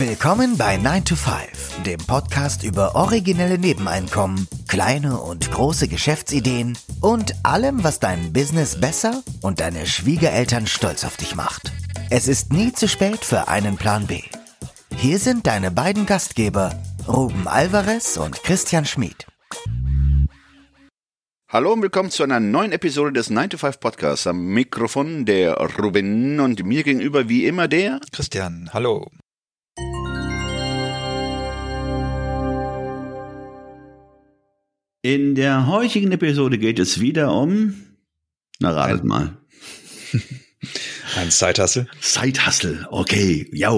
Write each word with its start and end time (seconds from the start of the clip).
Willkommen 0.00 0.56
bei 0.56 0.78
9 0.78 1.04
to 1.04 1.14
5, 1.14 1.82
dem 1.82 1.98
Podcast 1.98 2.64
über 2.64 2.94
originelle 2.94 3.58
Nebeneinkommen, 3.58 4.48
kleine 4.66 5.20
und 5.20 5.50
große 5.50 5.88
Geschäftsideen 5.88 6.78
und 7.02 7.34
allem, 7.42 7.84
was 7.84 8.00
dein 8.00 8.32
Business 8.32 8.80
besser 8.80 9.22
und 9.42 9.60
deine 9.60 9.84
Schwiegereltern 9.84 10.66
stolz 10.66 11.04
auf 11.04 11.18
dich 11.18 11.36
macht. 11.36 11.70
Es 12.08 12.28
ist 12.28 12.50
nie 12.50 12.72
zu 12.72 12.88
spät 12.88 13.22
für 13.26 13.48
einen 13.48 13.76
Plan 13.76 14.06
B. 14.06 14.22
Hier 14.96 15.18
sind 15.18 15.46
deine 15.46 15.70
beiden 15.70 16.06
Gastgeber, 16.06 16.72
Ruben 17.06 17.46
Alvarez 17.46 18.16
und 18.16 18.42
Christian 18.42 18.86
Schmid. 18.86 19.26
Hallo 21.50 21.74
und 21.74 21.82
willkommen 21.82 22.10
zu 22.10 22.22
einer 22.22 22.40
neuen 22.40 22.72
Episode 22.72 23.12
des 23.12 23.28
9 23.28 23.50
to 23.50 23.58
5 23.58 23.78
Podcasts. 23.78 24.26
Am 24.26 24.46
Mikrofon 24.46 25.26
der 25.26 25.58
Ruben 25.58 26.40
und 26.40 26.64
mir 26.64 26.84
gegenüber 26.84 27.28
wie 27.28 27.44
immer 27.44 27.68
der 27.68 28.00
Christian. 28.12 28.70
Hallo. 28.72 29.10
In 35.02 35.34
der 35.34 35.66
heutigen 35.66 36.12
Episode 36.12 36.58
geht 36.58 36.78
es 36.78 37.00
wieder 37.00 37.32
um, 37.32 37.74
na 38.58 38.70
ratet 38.70 39.02
mal. 39.02 39.38
Ein 41.16 41.30
Zeithassel. 41.30 41.88
Zeithassel, 42.02 42.86
okay, 42.90 43.48
ja, 43.50 43.70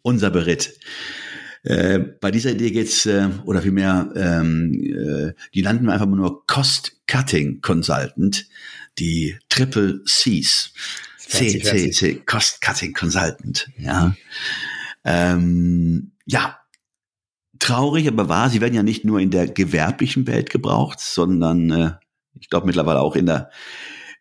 unser 0.00 0.30
Beritt. 0.30 0.78
Äh, 1.64 1.98
bei 1.98 2.30
dieser 2.30 2.52
Idee 2.52 2.70
geht's 2.70 3.04
äh, 3.04 3.28
oder 3.44 3.60
vielmehr, 3.60 4.10
ähm, 4.16 4.72
äh, 4.72 5.34
die 5.52 5.60
landen 5.60 5.84
wir 5.84 5.92
einfach 5.92 6.06
nur 6.06 6.46
Cost 6.46 6.96
Cutting 7.06 7.60
Consultant, 7.60 8.46
die 8.98 9.36
Triple 9.50 10.02
Cs. 10.06 10.72
C, 11.18 11.60
C, 11.60 11.90
C, 11.90 12.14
Cost 12.24 12.62
Cutting 12.62 12.94
Consultant, 12.94 13.68
ja. 13.76 14.16
Ähm, 15.04 16.12
ja, 16.24 16.59
traurig, 17.60 18.08
aber 18.08 18.28
wahr, 18.28 18.50
sie 18.50 18.60
werden 18.60 18.74
ja 18.74 18.82
nicht 18.82 19.04
nur 19.04 19.20
in 19.20 19.30
der 19.30 19.46
gewerblichen 19.46 20.26
Welt 20.26 20.50
gebraucht, 20.50 20.98
sondern 20.98 21.70
äh, 21.70 21.92
ich 22.40 22.50
glaube 22.50 22.66
mittlerweile 22.66 23.00
auch 23.00 23.14
in 23.14 23.26
der 23.26 23.50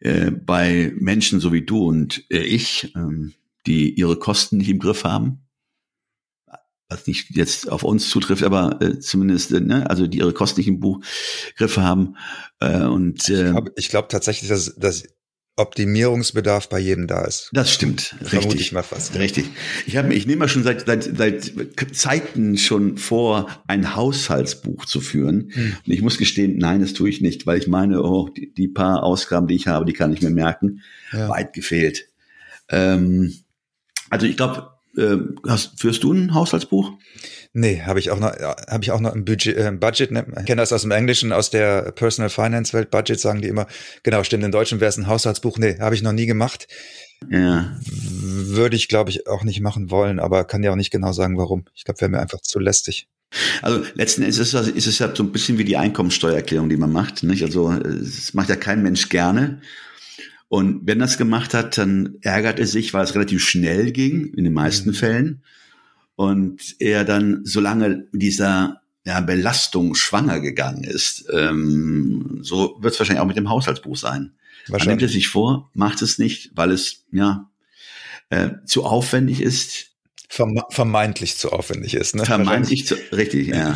äh, 0.02 0.32
bei 0.32 0.94
Menschen 0.96 1.40
so 1.40 1.52
wie 1.52 1.66
du 1.66 1.88
und 1.88 2.24
äh, 2.30 2.40
ich, 2.40 2.94
ähm, 2.96 3.34
die 3.66 3.94
ihre 3.94 4.18
Kosten 4.18 4.58
nicht 4.58 4.70
im 4.70 4.80
Griff 4.80 5.04
haben. 5.04 5.46
Was 6.88 7.06
nicht 7.06 7.36
jetzt 7.36 7.72
auf 7.72 7.84
uns 7.84 8.10
zutrifft, 8.10 8.44
aber 8.44 8.82
äh, 8.82 9.00
zumindest, 9.00 9.52
äh, 9.52 9.60
ne, 9.60 9.90
also 9.90 10.08
die 10.08 10.20
ihre 10.20 10.34
Kosten 10.34 10.60
nicht 10.60 10.68
im 10.68 10.80
Buch 10.80 11.02
Griff 11.56 11.78
haben. 11.78 12.16
Äh, 12.60 12.84
und 12.84 13.30
äh, 13.30 13.50
ich 13.50 13.54
glaube 13.54 13.76
glaub 13.90 14.10
tatsächlich, 14.10 14.50
dass, 14.50 14.76
dass 14.76 15.04
Optimierungsbedarf 15.60 16.70
bei 16.70 16.80
jedem 16.80 17.08
da 17.08 17.26
ist. 17.26 17.50
Das 17.54 17.72
stimmt, 17.72 18.16
das 18.20 18.34
richtig. 18.34 18.62
Ich 18.62 18.72
mal 18.72 18.84
fast. 18.84 19.16
Richtig. 19.16 19.46
Ich 19.86 19.98
habe, 19.98 20.14
ich 20.14 20.26
nehme 20.26 20.40
mal 20.40 20.48
schon 20.48 20.64
seit, 20.64 20.86
seit, 20.86 21.04
seit 21.04 21.54
Zeiten 21.94 22.58
schon 22.58 22.98
vor, 22.98 23.50
ein 23.68 23.96
Haushaltsbuch 23.96 24.86
zu 24.86 25.02
führen. 25.02 25.52
Hm. 25.54 25.76
Und 25.86 25.94
ich 25.94 26.02
muss 26.02 26.18
gestehen, 26.18 26.58
nein, 26.58 26.82
das 26.82 26.94
tue 26.94 27.10
ich 27.10 27.22
nicht, 27.22 27.46
weil 27.46 27.60
ich 27.60 27.68
meine, 27.68 28.02
oh, 28.02 28.30
die, 28.30 28.54
die 28.54 28.68
paar 28.68 29.04
Ausgaben, 29.04 29.48
die 29.48 29.56
ich 29.56 29.68
habe, 29.68 29.86
die 29.86 29.94
kann 29.94 30.14
ich 30.14 30.22
mir 30.22 30.30
merken. 30.30 30.82
Ja. 31.12 31.30
Weit 31.30 31.54
gefehlt. 31.54 32.08
Ähm, 32.70 33.34
also 34.10 34.26
ich 34.26 34.38
glaube, 34.38 34.79
äh, 35.00 35.18
hast, 35.48 35.80
führst 35.80 36.04
du 36.04 36.14
ein 36.14 36.34
Haushaltsbuch? 36.34 36.92
Nee, 37.54 37.82
habe 37.82 38.00
ich 38.00 38.12
auch 38.12 38.20
noch, 38.20 38.32
habe 38.32 38.84
ich 38.84 38.92
auch 38.92 39.00
noch 39.00 39.14
ein 39.14 39.26
Budget, 39.26 39.58
äh, 39.58 39.72
Budget 39.72 40.12
ne? 40.12 40.26
ich 40.40 40.46
kenne 40.46 40.62
das 40.62 40.72
aus 40.72 40.84
dem 40.84 40.92
Englischen, 40.92 41.32
aus 41.32 41.50
der 41.50 41.92
Personal 41.94 42.30
Finance 42.30 42.74
Welt, 42.74 42.92
Budget 42.92 43.20
sagen 43.20 43.42
die 43.42 43.48
immer, 43.48 43.66
genau, 44.04 44.24
stimmt, 44.24 44.44
in 44.44 44.52
Deutschen 44.52 44.80
wäre 44.80 44.90
es 44.90 44.98
ein 44.98 45.08
Haushaltsbuch, 45.08 45.58
nee, 45.58 45.78
habe 45.80 45.96
ich 45.96 46.04
noch 46.04 46.12
nie 46.12 46.28
gemacht. 46.28 46.68
Ja. 47.30 47.76
Würde 47.82 48.76
ich, 48.76 48.88
glaube 48.88 49.10
ich, 49.10 49.28
auch 49.28 49.44
nicht 49.44 49.62
machen 49.62 49.92
wollen, 49.92 50.20
aber 50.20 50.46
kann 50.46 50.64
ja 50.64 50.72
auch 50.72 50.76
nicht 50.76 50.92
genau 50.92 51.12
sagen, 51.12 51.38
warum. 51.38 51.66
Ich 51.76 51.84
glaube, 51.84 52.00
wäre 52.02 52.12
mir 52.12 52.20
einfach 52.20 52.40
zu 52.42 52.60
lästig. 52.60 53.08
Also 53.62 53.84
letzten 53.94 54.24
Endes 54.24 54.40
ist 54.40 54.54
es, 54.54 54.68
ist 54.70 54.88
es 54.88 55.00
ja 55.00 55.14
so 55.14 55.24
ein 55.24 55.32
bisschen 55.32 55.58
wie 55.58 55.66
die 55.66 55.78
Einkommensteuererklärung, 55.78 56.70
die 56.70 56.78
man 56.78 56.92
macht. 56.92 57.24
Nicht? 57.24 57.44
Also 57.44 57.72
es 57.72 58.34
macht 58.34 58.50
ja 58.50 58.56
kein 58.56 58.82
Mensch 58.82 59.10
gerne. 59.10 59.62
Und 60.50 60.82
wenn 60.86 61.00
das 61.00 61.18
gemacht 61.18 61.54
hat, 61.54 61.78
dann 61.78 62.16
ärgert 62.22 62.60
es 62.60 62.72
sich, 62.72 62.94
weil 62.94 63.04
es 63.04 63.16
relativ 63.16 63.48
schnell 63.48 63.92
ging, 63.92 64.34
in 64.34 64.44
den 64.44 64.54
meisten 64.54 64.90
mhm. 64.90 64.96
Fällen 64.96 65.44
und 66.16 66.76
er 66.80 67.06
dann, 67.06 67.46
solange 67.46 68.08
dieser 68.12 68.82
ja, 69.06 69.22
Belastung 69.22 69.96
schwanger 69.96 70.42
gegangen 70.42 70.84
ist, 70.84 71.26
ähm, 71.32 72.40
so 72.42 72.78
wird 72.82 72.94
es 72.94 73.00
wahrscheinlich 73.00 73.22
auch 73.22 73.28
mit 73.28 73.38
dem 73.38 73.50
Haushaltsbuch 73.50 73.96
sein. 73.96 74.34
Man 74.68 74.82
nimmt 74.86 75.02
es 75.02 75.14
sich 75.14 75.30
vor, 75.30 75.70
macht 75.74 76.02
es 76.02 76.20
nicht, 76.20 76.52
weil 76.56 76.72
es 76.72 77.06
ja 77.12 77.50
äh, 78.30 78.50
zu 78.66 78.84
aufwendig 78.84 79.42
ist. 79.42 79.92
Verme 80.28 80.64
vermeintlich 80.70 81.38
zu 81.38 81.52
aufwendig 81.52 81.94
ist. 81.94 82.16
Ne? 82.16 82.26
Vermeintlich 82.26 82.86
zu, 82.86 82.96
richtig, 83.14 83.48
ja. 83.48 83.76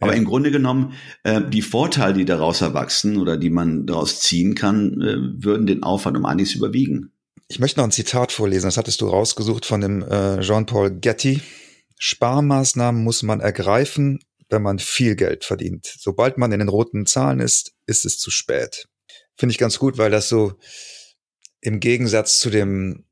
Aber 0.00 0.12
ja. 0.12 0.18
im 0.18 0.24
Grunde 0.24 0.50
genommen, 0.50 0.92
äh, 1.22 1.40
die 1.42 1.62
Vorteile, 1.62 2.14
die 2.14 2.24
daraus 2.24 2.60
erwachsen 2.60 3.16
oder 3.16 3.36
die 3.36 3.50
man 3.50 3.86
daraus 3.86 4.20
ziehen 4.20 4.54
kann, 4.54 5.00
äh, 5.00 5.44
würden 5.44 5.66
den 5.66 5.82
Aufwand 5.82 6.16
um 6.16 6.26
einiges 6.26 6.54
überwiegen. 6.54 7.12
Ich 7.48 7.58
möchte 7.58 7.78
noch 7.78 7.84
ein 7.84 7.92
Zitat 7.92 8.32
vorlesen, 8.32 8.66
das 8.66 8.76
hattest 8.76 9.00
du 9.00 9.06
rausgesucht 9.06 9.66
von 9.66 9.80
dem 9.80 10.02
äh, 10.02 10.40
Jean-Paul 10.40 10.98
Getty. 10.98 11.40
Sparmaßnahmen 11.98 13.02
muss 13.02 13.22
man 13.22 13.40
ergreifen, 13.40 14.20
wenn 14.48 14.62
man 14.62 14.78
viel 14.78 15.16
Geld 15.16 15.44
verdient. 15.44 15.94
Sobald 15.98 16.38
man 16.38 16.52
in 16.52 16.58
den 16.58 16.68
roten 16.68 17.06
Zahlen 17.06 17.40
ist, 17.40 17.72
ist 17.86 18.04
es 18.04 18.18
zu 18.18 18.30
spät. 18.30 18.88
Finde 19.36 19.52
ich 19.52 19.58
ganz 19.58 19.78
gut, 19.78 19.98
weil 19.98 20.10
das 20.10 20.28
so 20.28 20.54
im 21.60 21.80
Gegensatz 21.80 22.38
zu 22.38 22.50
dem, 22.50 23.04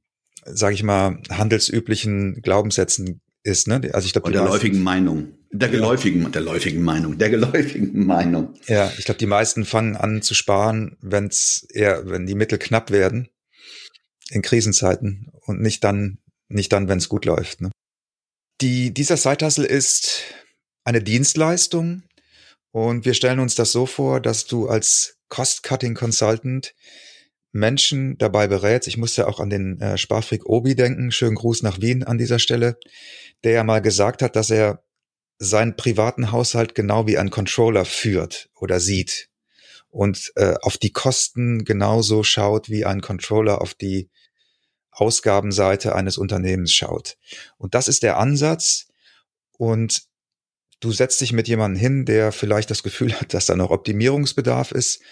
sage 0.44 0.75
ich 0.75 0.82
mal, 0.82 1.21
handelsüblichen 1.31 2.42
Glaubenssätzen 2.42 3.21
ist. 3.42 3.66
Ne? 3.66 3.91
Also 3.92 4.06
ich 4.06 4.12
glaube, 4.12 4.31
der 4.31 4.44
läufigen 4.44 4.82
Meinung. 4.82 5.34
Der 5.55 5.69
geläufigen, 5.69 6.33
der 6.33 6.41
läufigen 6.41 6.83
Meinung, 6.83 7.19
der 7.19 7.29
geläufigen 7.29 8.07
Meinung. 8.07 8.55
Ja, 8.69 8.91
ich 8.97 9.05
glaube, 9.05 9.19
die 9.19 9.27
meisten 9.27 9.67
fangen 9.67 9.97
an 9.97 10.23
zu 10.23 10.33
sparen, 10.33 10.97
wenn's 11.03 11.67
eher, 11.71 12.09
wenn 12.09 12.27
die 12.27 12.35
Mittel 12.35 12.59
knapp 12.59 12.91
werden 12.91 13.29
in 14.31 14.41
Krisenzeiten 14.41 15.31
und 15.43 15.61
nicht 15.61 15.85
dann, 15.85 16.19
nicht 16.49 16.73
dann, 16.73 16.89
wenn 16.89 16.97
es 16.97 17.11
gut 17.11 17.27
läuft. 17.27 17.61
Ne? 17.61 17.71
Die, 18.63 18.95
dieser 18.95 19.19
Side-Hustle 19.19 19.67
ist 19.67 20.23
eine 20.85 21.03
Dienstleistung 21.03 22.05
und 22.71 23.05
wir 23.05 23.13
stellen 23.13 23.39
uns 23.39 23.55
das 23.55 23.73
so 23.73 23.84
vor, 23.84 24.21
dass 24.21 24.47
du 24.47 24.69
als 24.69 25.19
Cost-Cutting-Consultant 25.29 26.75
Menschen 27.53 28.17
dabei 28.17 28.49
berätst. 28.49 28.89
Ich 28.89 28.97
musste 28.97 29.29
auch 29.29 29.39
an 29.39 29.51
den 29.51 29.79
äh, 29.81 29.99
Sparfreak 29.99 30.47
Obi 30.47 30.75
denken. 30.75 31.13
Schönen 31.13 31.34
Gruß 31.34 31.63
nach 31.63 31.83
Wien 31.83 32.05
an 32.05 32.17
dieser 32.17 32.39
Stelle, 32.39 32.79
der 33.45 33.53
ja 33.53 33.65
mal 33.65 33.83
gesagt 33.83 34.23
hat, 34.23 34.34
dass 34.34 34.49
er 34.49 34.83
seinen 35.42 35.76
privaten 35.76 36.30
Haushalt 36.30 36.75
genau 36.75 37.06
wie 37.06 37.19
ein 37.19 37.30
Controller 37.30 37.84
führt 37.84 38.48
oder 38.54 38.78
sieht 38.78 39.28
und 39.91 40.32
äh, 40.36 40.54
auf 40.62 40.78
die 40.78 40.92
Kosten 40.92 41.64
genauso 41.64 42.22
schaut, 42.22 42.70
wie 42.70 42.84
ein 42.84 43.00
Controller 43.00 43.60
auf 43.60 43.75
die 43.75 44.08
Ausgabenseite 44.92 45.97
eines 45.97 46.16
Unternehmens 46.16 46.72
schaut. 46.72 47.16
Und 47.58 47.75
das 47.75 47.88
ist 47.88 48.04
der 48.04 48.19
Ansatz. 48.19 48.86
Und 49.58 50.03
du 50.80 50.92
setzt 50.92 51.20
dich 51.20 51.32
mit 51.32 51.48
jemandem 51.48 51.80
hin, 51.80 52.04
der 52.04 52.30
vielleicht 52.30 52.70
das 52.70 52.82
Gefühl 52.82 53.12
hat, 53.20 53.34
dass 53.34 53.47
da 53.47 53.56
noch 53.56 53.70
Optimierungsbedarf 53.70 54.70
ist 54.70 55.03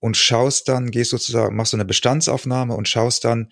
und 0.00 0.16
schaust 0.16 0.68
dann, 0.68 0.90
gehst 0.90 1.10
sozusagen, 1.10 1.56
machst 1.56 1.70
so 1.70 1.76
eine 1.76 1.84
Bestandsaufnahme 1.84 2.74
und 2.74 2.88
schaust 2.88 3.24
dann, 3.24 3.50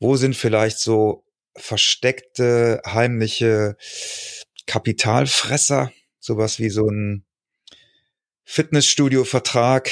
wo 0.00 0.16
sind 0.16 0.36
vielleicht 0.36 0.78
so 0.78 1.24
versteckte, 1.54 2.80
heimliche 2.86 3.76
Kapitalfresser, 4.66 5.92
sowas 6.20 6.58
wie 6.58 6.70
so 6.70 6.88
ein 6.88 7.24
Fitnessstudio-Vertrag, 8.44 9.90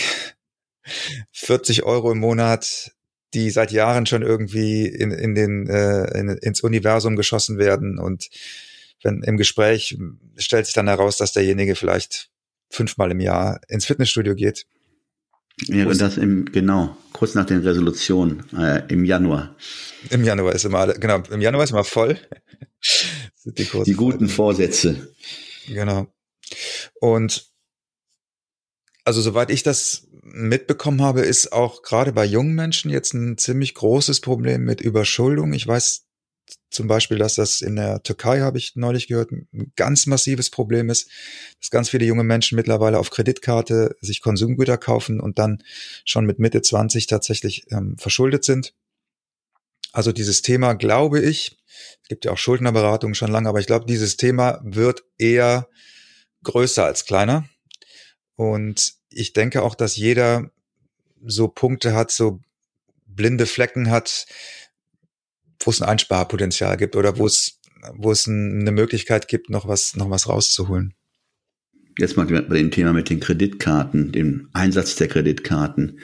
40 1.33 1.83
Euro 1.85 2.13
im 2.13 2.19
Monat, 2.19 2.93
die 3.35 3.51
seit 3.51 3.73
Jahren 3.73 4.07
schon 4.07 4.23
irgendwie 4.23 4.87
in, 4.87 5.11
in 5.11 5.35
den, 5.35 5.69
äh, 5.69 6.19
in, 6.19 6.29
ins 6.29 6.61
Universum 6.61 7.17
geschossen 7.17 7.59
werden. 7.59 7.99
Und 7.99 8.31
wenn 9.03 9.23
im 9.23 9.37
Gespräch 9.37 9.99
stellt 10.37 10.67
sich 10.67 10.75
dann 10.75 10.89
heraus, 10.89 11.17
dass 11.17 11.33
derjenige 11.33 11.75
vielleicht 11.75 12.31
fünfmal 12.71 13.11
im 13.11 13.21
Jahr 13.21 13.61
ins 13.69 13.87
Fitnessstudio 13.87 14.35
geht. 14.35 14.67
Ja, 15.63 15.87
und 15.87 16.01
das 16.01 16.17
im, 16.17 16.47
genau, 16.47 16.97
kurz 17.13 17.35
nach 17.35 17.47
den 17.47 17.61
Resolutionen, 17.61 18.45
äh, 18.57 18.83
im 18.89 19.05
Januar. 19.05 19.55
Im 20.11 20.25
Januar 20.25 20.55
ist 20.55 20.65
immer, 20.65 20.93
genau, 20.95 21.23
im 21.31 21.41
Januar 21.41 21.65
ist 21.65 21.71
immer 21.71 21.85
voll. 21.85 22.19
die, 23.45 23.69
die 23.87 23.95
guten 23.95 24.29
Vorsätze. 24.29 25.15
Genau. 25.69 26.07
Und 27.01 27.47
also 29.05 29.21
soweit 29.21 29.51
ich 29.51 29.63
das 29.63 30.09
mitbekommen 30.23 31.03
habe, 31.03 31.21
ist 31.21 31.53
auch 31.53 31.83
gerade 31.83 32.13
bei 32.13 32.25
jungen 32.25 32.55
Menschen 32.55 32.91
jetzt 32.91 33.13
ein 33.13 33.39
ziemlich 33.39 33.75
großes 33.75 34.21
Problem 34.21 34.65
mit 34.65 34.81
Überschuldung. 34.81 35.53
Ich 35.53 35.67
weiß 35.67 36.07
zum 36.71 36.89
Beispiel, 36.89 37.19
dass 37.19 37.37
das 37.37 37.61
in 37.61 37.77
der 37.77 38.03
Türkei, 38.03 38.41
habe 38.41 38.59
ich 38.59 38.75
neulich 38.77 39.07
gehört, 39.07 39.31
ein 39.31 39.73
ganz 39.77 40.07
massives 40.07 40.51
Problem 40.51 40.91
ist, 40.91 41.09
dass 41.61 41.71
ganz 41.71 41.89
viele 41.89 42.05
junge 42.05 42.25
Menschen 42.25 42.57
mittlerweile 42.57 42.99
auf 42.99 43.11
Kreditkarte 43.11 43.95
sich 44.01 44.21
Konsumgüter 44.21 44.77
kaufen 44.77 45.21
und 45.21 45.39
dann 45.39 45.63
schon 46.05 46.27
mit 46.27 46.39
Mitte 46.39 46.63
20 46.63 47.07
tatsächlich 47.07 47.67
ähm, 47.71 47.97
verschuldet 47.99 48.45
sind. 48.45 48.75
Also 49.93 50.11
dieses 50.11 50.43
Thema, 50.43 50.75
glaube 50.75 51.21
ich, 51.21 51.57
Es 52.03 52.09
gibt 52.09 52.25
ja 52.25 52.33
auch 52.33 52.39
Schuldnerberatungen 52.39 53.15
schon 53.15 53.31
lange, 53.31 53.49
aber 53.49 53.61
ich 53.61 53.67
glaube, 53.67 53.87
dieses 53.87 54.17
Thema 54.17 54.61
wird 54.65 55.05
eher 55.19 55.69
größer 56.43 56.85
als 56.85 57.05
kleiner. 57.05 57.49
Und 58.37 58.95
ich 59.11 59.33
denke 59.33 59.63
auch, 59.63 59.77
dass 59.77 59.97
jeder 59.97 60.51
so 61.25 61.49
Punkte 61.49 61.95
hat, 61.95 62.11
so 62.11 62.41
blinde 63.07 63.47
Flecken 63.47 63.91
hat, 63.91 64.27
wo 65.67 65.71
es 65.71 65.83
ein 65.83 65.89
Einsparpotenzial 65.89 66.77
gibt 66.77 66.97
oder 66.97 67.19
wo 67.19 67.27
es, 67.27 67.61
wo 67.95 68.11
es 68.11 68.29
eine 68.29 68.73
Möglichkeit 68.73 69.29
gibt, 69.29 69.51
noch 69.51 69.69
was, 69.69 69.97
noch 69.97 70.11
was 70.11 70.29
rauszuholen. 70.29 70.95
Jetzt 71.99 72.17
mal 72.17 72.27
bei 72.27 72.57
dem 72.57 72.71
Thema 72.71 72.93
mit 72.93 73.09
den 73.09 73.21
Kreditkarten, 73.21 74.11
dem 74.11 74.49
Einsatz 74.53 74.97
der 74.97 75.09
Kreditkarten. 75.09 76.01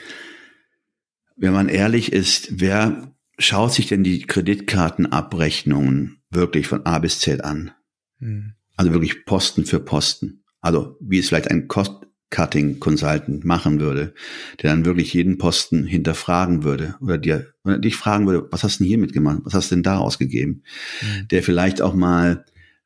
Wenn 1.36 1.52
man 1.52 1.68
ehrlich 1.68 2.12
ist, 2.12 2.60
wer 2.60 3.12
schaut 3.38 3.72
sich 3.72 3.88
denn 3.88 4.04
die 4.04 4.22
Kreditkartenabrechnungen 4.22 6.22
wirklich 6.30 6.68
von 6.68 6.86
A 6.86 6.98
bis 6.98 7.18
Z 7.18 7.42
an? 7.42 7.72
Hm. 8.18 8.52
Also 8.76 8.92
wirklich 8.92 9.24
Posten 9.24 9.64
für 9.64 9.80
Posten. 9.80 10.44
Also 10.60 10.96
wie 11.00 11.18
es 11.18 11.28
vielleicht 11.28 11.50
ein 11.50 11.66
Cost 11.66 12.06
Cutting 12.30 12.78
Consultant 12.78 13.44
machen 13.44 13.80
würde, 13.80 14.14
der 14.62 14.70
dann 14.70 14.84
wirklich 14.84 15.12
jeden 15.12 15.38
Posten 15.38 15.84
hinterfragen 15.84 16.62
würde 16.62 16.94
oder 17.00 17.18
dir 17.18 17.52
oder 17.64 17.78
dich 17.78 17.96
fragen 17.96 18.26
würde, 18.26 18.46
was 18.50 18.62
hast 18.62 18.78
du 18.78 18.84
denn 18.84 18.88
hier 18.88 18.98
mitgemacht? 18.98 19.40
Was 19.44 19.54
hast 19.54 19.70
du 19.70 19.74
denn 19.74 19.82
da 19.82 19.98
ausgegeben? 19.98 20.62
Mhm. 21.02 21.28
Der 21.28 21.42
vielleicht 21.42 21.82
auch 21.82 21.94
mal, 21.94 22.44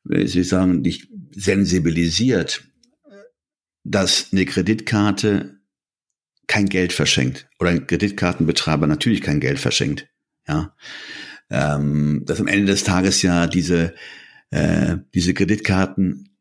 ich 0.09 0.47
sagen, 0.47 0.83
dich 0.83 1.07
sensibilisiert, 1.31 2.63
dass 3.83 4.29
eine 4.31 4.45
Kreditkarte 4.45 5.59
kein 6.47 6.67
Geld 6.67 6.91
verschenkt 6.93 7.47
oder 7.59 7.69
ein 7.69 7.87
Kreditkartenbetreiber 7.87 8.87
natürlich 8.87 9.21
kein 9.21 9.39
Geld 9.39 9.59
verschenkt. 9.59 10.07
Ja, 10.47 10.75
ähm, 11.49 12.23
dass 12.25 12.39
am 12.39 12.47
Ende 12.47 12.67
des 12.67 12.83
Tages 12.83 13.21
ja 13.21 13.47
diese 13.47 13.93
äh, 14.51 14.97
diese 15.13 15.33
Kreditkarten 15.33 16.34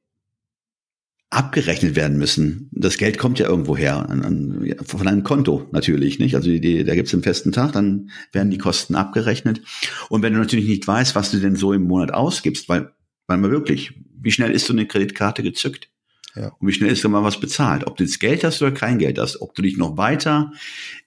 abgerechnet 1.34 1.96
werden 1.96 2.16
müssen. 2.16 2.69
Das 2.72 2.96
Geld 2.96 3.19
kommt 3.19 3.38
ja 3.38 3.48
irgendwo 3.48 3.76
her, 3.76 4.08
an, 4.08 4.22
an, 4.22 4.75
von 4.84 5.06
einem 5.06 5.25
Konto 5.25 5.69
natürlich, 5.72 6.19
nicht? 6.19 6.36
Also 6.36 6.48
die, 6.50 6.84
da 6.84 6.94
gibt 6.94 7.08
es 7.08 7.14
einen 7.14 7.25
festen 7.25 7.50
Tag, 7.50 7.72
dann 7.72 8.10
werden 8.32 8.50
die 8.50 8.58
Kosten 8.58 8.94
abgerechnet. 8.94 9.60
Und 10.08 10.22
wenn 10.22 10.32
du 10.32 10.38
natürlich 10.38 10.69
nicht 10.69 10.86
weißt, 10.86 11.14
was 11.14 11.32
du 11.32 11.38
denn 11.38 11.56
so 11.56 11.72
im 11.72 11.82
Monat 11.82 12.14
ausgibst, 12.14 12.69
weil, 12.69 12.92
weil 13.26 13.38
man 13.38 13.50
wirklich, 13.50 13.94
wie 14.20 14.31
schnell 14.31 14.52
ist 14.52 14.66
so 14.66 14.72
eine 14.72 14.86
Kreditkarte 14.86 15.42
gezückt? 15.42 15.90
Ja. 16.36 16.52
Und 16.58 16.69
wie 16.69 16.72
schnell 16.72 16.90
ist 16.90 17.04
da 17.04 17.08
mal 17.08 17.25
was 17.25 17.40
bezahlt? 17.40 17.86
Ob 17.86 17.96
du 17.96 18.04
jetzt 18.04 18.20
Geld 18.20 18.44
hast 18.44 18.62
oder 18.62 18.72
kein 18.72 18.98
Geld 18.98 19.19
hast, 19.19 19.40
ob 19.40 19.54
du 19.54 19.62
dich 19.62 19.76
noch 19.76 19.96
weiter 19.96 20.52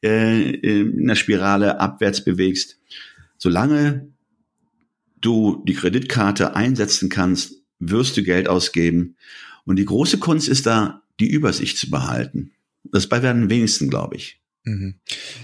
äh, 0.04 0.52
in 0.52 1.08
der 1.08 1.16
Spirale 1.16 1.80
abwärts 1.80 2.24
bewegst, 2.24 2.80
solange 3.38 4.10
du 5.22 5.64
die 5.68 5.74
Kreditkarte 5.74 6.56
einsetzen 6.56 7.10
kannst, 7.10 7.62
wirst 7.80 8.18
du 8.18 8.24
Geld 8.24 8.48
ausgeben. 8.48 9.16
Und 9.68 9.76
die 9.76 9.86
große 9.86 10.18
Kunst 10.18 10.48
ist 10.48 10.66
da, 10.66 11.04
die 11.20 11.28
Übersicht 11.28 11.78
zu 11.78 11.90
behalten. 11.90 12.54
Das 12.86 13.08
bei 13.08 13.22
werden 13.22 13.50
wenigsten, 13.50 13.90
glaube 13.90 14.16
ich. 14.16 14.40
Mhm. 14.64 14.96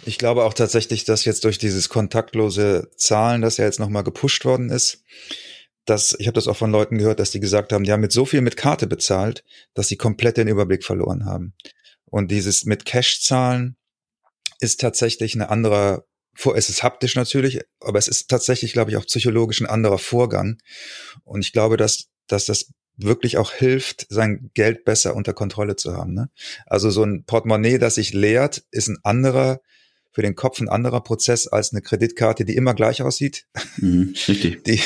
Ich 0.06 0.18
glaube 0.18 0.46
auch 0.46 0.54
tatsächlich, 0.54 1.04
dass 1.04 1.26
jetzt 1.26 1.44
durch 1.44 1.58
dieses 1.58 1.90
kontaktlose 1.90 2.90
Zahlen, 2.96 3.42
das 3.42 3.58
ja 3.58 3.66
jetzt 3.66 3.82
nochmal 3.82 4.06
gepusht 4.06 4.46
worden 4.46 4.70
ist, 4.70 5.04
dass, 5.86 6.16
ich 6.18 6.28
habe 6.28 6.36
das 6.36 6.48
auch 6.48 6.56
von 6.56 6.72
Leuten 6.72 6.98
gehört, 6.98 7.20
dass 7.20 7.32
die 7.32 7.42
gesagt 7.42 7.74
haben, 7.74 7.84
die 7.84 7.92
haben 7.92 8.00
mit 8.00 8.14
so 8.14 8.24
viel 8.24 8.40
mit 8.40 8.56
Karte 8.56 8.88
bezahlt, 8.88 9.44
dass 9.74 9.90
sie 9.90 9.98
komplett 9.98 10.38
den 10.38 10.48
Überblick 10.48 10.86
verloren 10.86 11.26
haben. 11.26 11.54
Und 12.06 12.32
dieses 12.32 12.64
mit 12.64 12.86
Cash 12.86 13.22
zahlen 13.24 13.76
ist 14.62 14.80
tatsächlich 14.80 15.36
eine 15.36 15.50
andere, 15.50 16.06
es 16.56 16.70
ist 16.70 16.82
haptisch 16.82 17.18
natürlich, 17.18 17.60
aber 17.82 18.00
es 18.00 18.08
ist 18.08 18.30
tatsächlich, 18.30 18.72
glaube 18.72 18.92
ich, 18.92 18.98
auch 18.98 19.06
psychologisch 19.06 19.60
ein 19.60 19.68
anderer 19.68 19.98
Vorgang. 19.98 20.60
Und 21.26 21.42
ich 21.42 21.52
glaube, 21.52 21.76
dass, 21.76 22.08
dass 22.28 22.46
das 22.46 22.72
wirklich 22.98 23.38
auch 23.38 23.52
hilft, 23.52 24.06
sein 24.10 24.52
Geld 24.54 24.86
besser 24.86 25.16
unter 25.16 25.34
Kontrolle 25.34 25.76
zu 25.76 25.96
haben. 25.96 26.14
Ne? 26.14 26.30
Also 26.66 26.90
so 26.90 27.04
ein 27.04 27.24
Portemonnaie, 27.24 27.78
das 27.78 27.96
sich 27.96 28.14
leert, 28.14 28.64
ist 28.72 28.88
ein 28.88 28.98
anderer, 29.04 29.62
für 30.12 30.22
den 30.22 30.36
Kopf 30.36 30.60
ein 30.62 30.70
anderer 30.70 31.02
Prozess 31.02 31.48
als 31.48 31.72
eine 31.72 31.82
Kreditkarte, 31.82 32.46
die 32.46 32.56
immer 32.56 32.74
gleich 32.74 33.02
aussieht, 33.02 33.46
mhm, 33.78 34.14
richtig. 34.28 34.64
Die, 34.64 34.80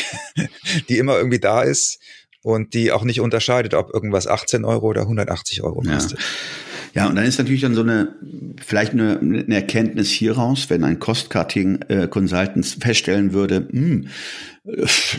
die 0.89 0.98
immer 0.98 1.18
irgendwie 1.18 1.39
da 1.39 1.63
ist 1.63 2.00
und 2.44 2.74
die 2.74 2.92
auch 2.92 3.04
nicht 3.04 3.19
unterscheidet, 3.19 3.74
ob 3.74 3.94
irgendwas 3.94 4.27
18 4.27 4.63
Euro 4.63 4.88
oder 4.88 5.01
180 5.01 5.63
Euro 5.63 5.81
kostet. 5.81 6.19
Ja. 6.19 6.25
Ja, 6.98 7.07
und 7.07 7.15
dann 7.15 7.25
ist 7.25 7.38
natürlich 7.38 7.62
dann 7.62 7.75
so 7.75 7.81
eine, 7.81 8.15
vielleicht 8.59 8.94
eine, 8.94 9.19
eine 9.19 9.54
Erkenntnis 9.54 10.09
hieraus, 10.09 10.69
wenn 10.69 10.83
ein 10.83 10.98
Cost-Cutting-Consultant 10.98 12.57
äh, 12.57 12.80
feststellen 12.80 13.33
würde, 13.33 13.68
hm, 13.69 14.07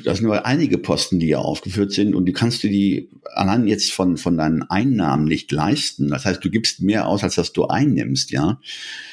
das 0.04 0.18
sind 0.18 0.22
nur 0.22 0.44
einige 0.44 0.76
Posten, 0.76 1.18
die 1.18 1.26
hier 1.26 1.40
aufgeführt 1.40 1.92
sind 1.92 2.14
und 2.14 2.26
die 2.26 2.34
kannst 2.34 2.62
du 2.62 2.68
die 2.68 3.08
allein 3.32 3.66
jetzt 3.66 3.92
von, 3.92 4.18
von 4.18 4.36
deinen 4.36 4.62
Einnahmen 4.62 5.24
nicht 5.24 5.50
leisten. 5.50 6.08
Das 6.08 6.26
heißt, 6.26 6.44
du 6.44 6.50
gibst 6.50 6.82
mehr 6.82 7.06
aus, 7.06 7.24
als 7.24 7.36
dass 7.36 7.52
du 7.52 7.66
einnimmst, 7.66 8.30
ja. 8.30 8.60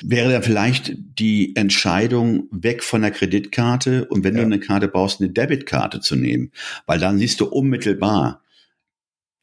Wäre 0.01 0.31
dann 0.31 0.43
vielleicht 0.43 0.93
die 1.17 1.55
Entscheidung 1.55 2.49
weg 2.51 2.83
von 2.83 3.01
der 3.01 3.11
Kreditkarte 3.11 4.05
und 4.05 4.23
wenn 4.25 4.35
ja. 4.35 4.41
du 4.41 4.45
eine 4.47 4.59
Karte 4.59 4.89
brauchst, 4.89 5.21
eine 5.21 5.29
Debitkarte 5.29 6.01
zu 6.01 6.15
nehmen, 6.15 6.51
weil 6.85 6.99
dann 6.99 7.17
siehst 7.17 7.39
du 7.39 7.45
unmittelbar, 7.45 8.43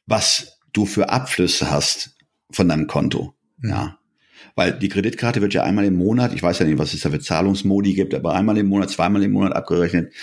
was 0.05 0.59
du 0.73 0.85
für 0.85 1.09
Abflüsse 1.09 1.71
hast 1.71 2.15
von 2.51 2.69
deinem 2.69 2.87
Konto, 2.87 3.33
ja. 3.63 3.97
Weil 4.55 4.73
die 4.73 4.89
Kreditkarte 4.89 5.41
wird 5.41 5.53
ja 5.53 5.63
einmal 5.63 5.85
im 5.85 5.95
Monat, 5.95 6.33
ich 6.33 6.43
weiß 6.43 6.59
ja 6.59 6.65
nicht, 6.65 6.77
was 6.77 6.93
es 6.93 7.01
da 7.01 7.09
für 7.09 7.19
Zahlungsmodi 7.19 7.93
gibt, 7.93 8.13
aber 8.13 8.33
einmal 8.35 8.57
im 8.57 8.67
Monat, 8.67 8.89
zweimal 8.89 9.23
im 9.23 9.31
Monat 9.31 9.53
abgerechnet. 9.53 10.13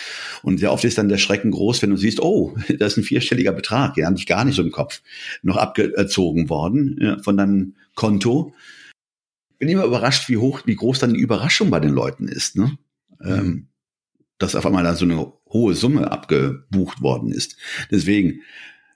Und 0.42 0.58
sehr 0.58 0.72
oft 0.72 0.84
ist 0.84 0.98
dann 0.98 1.08
der 1.08 1.18
Schrecken 1.18 1.50
groß, 1.50 1.82
wenn 1.82 1.90
du 1.90 1.96
siehst, 1.96 2.20
oh, 2.20 2.56
das 2.78 2.92
ist 2.92 2.98
ein 2.98 3.04
vierstelliger 3.04 3.52
Betrag, 3.52 3.96
ja, 3.96 4.10
nicht 4.10 4.28
gar 4.28 4.44
nicht 4.44 4.56
so 4.56 4.62
im 4.62 4.70
Kopf, 4.70 5.02
noch 5.42 5.56
abgezogen 5.56 6.48
worden 6.48 6.98
ja, 7.00 7.18
von 7.22 7.36
deinem 7.36 7.74
Konto. 7.94 8.54
Bin 9.58 9.68
immer 9.68 9.84
überrascht, 9.84 10.28
wie 10.28 10.38
hoch, 10.38 10.62
wie 10.64 10.76
groß 10.76 11.00
dann 11.00 11.14
die 11.14 11.20
Überraschung 11.20 11.70
bei 11.70 11.80
den 11.80 11.92
Leuten 11.92 12.28
ist, 12.28 12.56
ne? 12.56 12.78
Mhm. 13.18 13.30
Ähm, 13.30 13.66
dass 14.38 14.54
auf 14.54 14.64
einmal 14.64 14.84
da 14.84 14.94
so 14.94 15.04
eine 15.04 15.32
hohe 15.52 15.74
Summe 15.74 16.10
abgebucht 16.10 17.02
worden 17.02 17.30
ist. 17.30 17.56
Deswegen, 17.90 18.40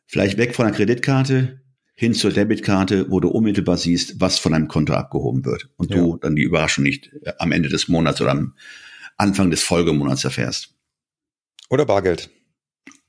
vielleicht 0.06 0.38
weg 0.38 0.54
von 0.54 0.64
der 0.64 0.74
Kreditkarte, 0.74 1.60
hin 1.94 2.14
zur 2.14 2.32
Debitkarte, 2.32 3.10
wo 3.10 3.20
du 3.20 3.28
unmittelbar 3.28 3.76
siehst, 3.76 4.20
was 4.20 4.38
von 4.38 4.52
deinem 4.52 4.68
Konto 4.68 4.94
abgehoben 4.94 5.44
wird 5.44 5.68
und 5.76 5.90
ja. 5.90 5.96
du 5.96 6.16
dann 6.16 6.36
die 6.36 6.42
Überraschung 6.42 6.84
nicht 6.84 7.12
äh, 7.22 7.32
am 7.38 7.52
Ende 7.52 7.68
des 7.68 7.88
Monats 7.88 8.20
oder 8.20 8.32
am 8.32 8.54
Anfang 9.16 9.50
des 9.50 9.62
Folgemonats 9.62 10.24
erfährst. 10.24 10.74
Oder 11.70 11.86
Bargeld. 11.86 12.30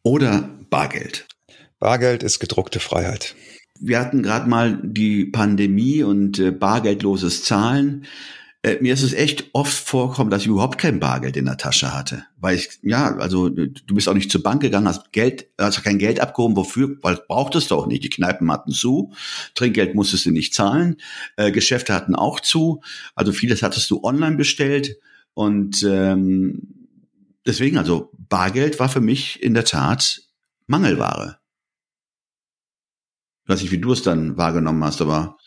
Oder 0.03 0.49
Bargeld. 0.69 1.27
Bargeld 1.79 2.23
ist 2.23 2.39
gedruckte 2.39 2.79
Freiheit. 2.79 3.35
Wir 3.79 3.99
hatten 3.99 4.23
gerade 4.23 4.47
mal 4.47 4.79
die 4.81 5.25
Pandemie 5.25 6.03
und 6.03 6.39
äh, 6.39 6.51
bargeldloses 6.51 7.43
Zahlen. 7.43 8.05
Äh, 8.65 8.81
mir 8.81 8.95
ist 8.95 9.03
es 9.03 9.13
echt 9.13 9.51
oft 9.53 9.71
vorgekommen, 9.71 10.31
dass 10.31 10.41
ich 10.41 10.47
überhaupt 10.47 10.79
kein 10.79 10.99
Bargeld 10.99 11.37
in 11.37 11.45
der 11.45 11.57
Tasche 11.57 11.93
hatte. 11.93 12.25
Weil 12.37 12.55
ich, 12.55 12.69
ja, 12.81 13.15
also 13.17 13.47
du 13.47 13.93
bist 13.93 14.09
auch 14.09 14.15
nicht 14.15 14.31
zur 14.31 14.41
Bank 14.41 14.63
gegangen, 14.63 14.87
hast 14.87 15.11
Geld, 15.11 15.49
hast 15.59 15.83
kein 15.83 15.99
Geld 15.99 16.19
abgehoben, 16.19 16.55
wofür? 16.55 16.97
Weil 17.03 17.19
brauchtest 17.27 17.69
du 17.69 17.75
auch 17.75 17.85
nicht. 17.85 18.03
Die 18.03 18.09
Kneipen 18.09 18.51
hatten 18.51 18.71
zu, 18.71 19.13
Trinkgeld 19.53 19.93
musstest 19.93 20.25
du 20.25 20.31
nicht 20.31 20.55
zahlen, 20.55 20.97
äh, 21.37 21.51
Geschäfte 21.51 21.93
hatten 21.93 22.15
auch 22.15 22.39
zu. 22.39 22.81
Also 23.13 23.33
vieles 23.33 23.61
hattest 23.61 23.91
du 23.91 24.03
online 24.03 24.35
bestellt. 24.35 24.97
Und 25.35 25.83
ähm, 25.83 26.87
deswegen, 27.45 27.77
also 27.77 28.09
Bargeld 28.17 28.79
war 28.79 28.89
für 28.89 29.01
mich 29.01 29.43
in 29.43 29.53
der 29.53 29.65
Tat 29.65 30.23
Mangelware. 30.65 31.37
Ich 33.43 33.49
weiß 33.49 33.61
nicht, 33.61 33.71
wie 33.71 33.77
du 33.77 33.91
es 33.91 34.01
dann 34.01 34.37
wahrgenommen 34.37 34.83
hast, 34.83 35.01
aber 35.01 35.37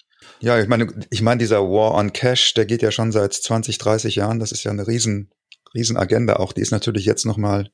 ja, 0.40 0.60
ich 0.60 0.68
meine, 0.68 0.88
ich 1.10 1.22
meine, 1.22 1.38
dieser 1.38 1.62
War 1.62 1.94
on 1.94 2.12
Cash, 2.12 2.54
der 2.54 2.66
geht 2.66 2.82
ja 2.82 2.90
schon 2.90 3.12
seit 3.12 3.32
20, 3.32 3.78
30 3.78 4.16
Jahren. 4.16 4.38
Das 4.38 4.52
ist 4.52 4.64
ja 4.64 4.70
eine 4.70 4.86
riesen, 4.86 5.30
riesen 5.74 5.96
Agenda 5.96 6.36
auch. 6.36 6.52
Die 6.52 6.60
ist 6.60 6.70
natürlich 6.70 7.04
jetzt 7.04 7.24
nochmal 7.26 7.70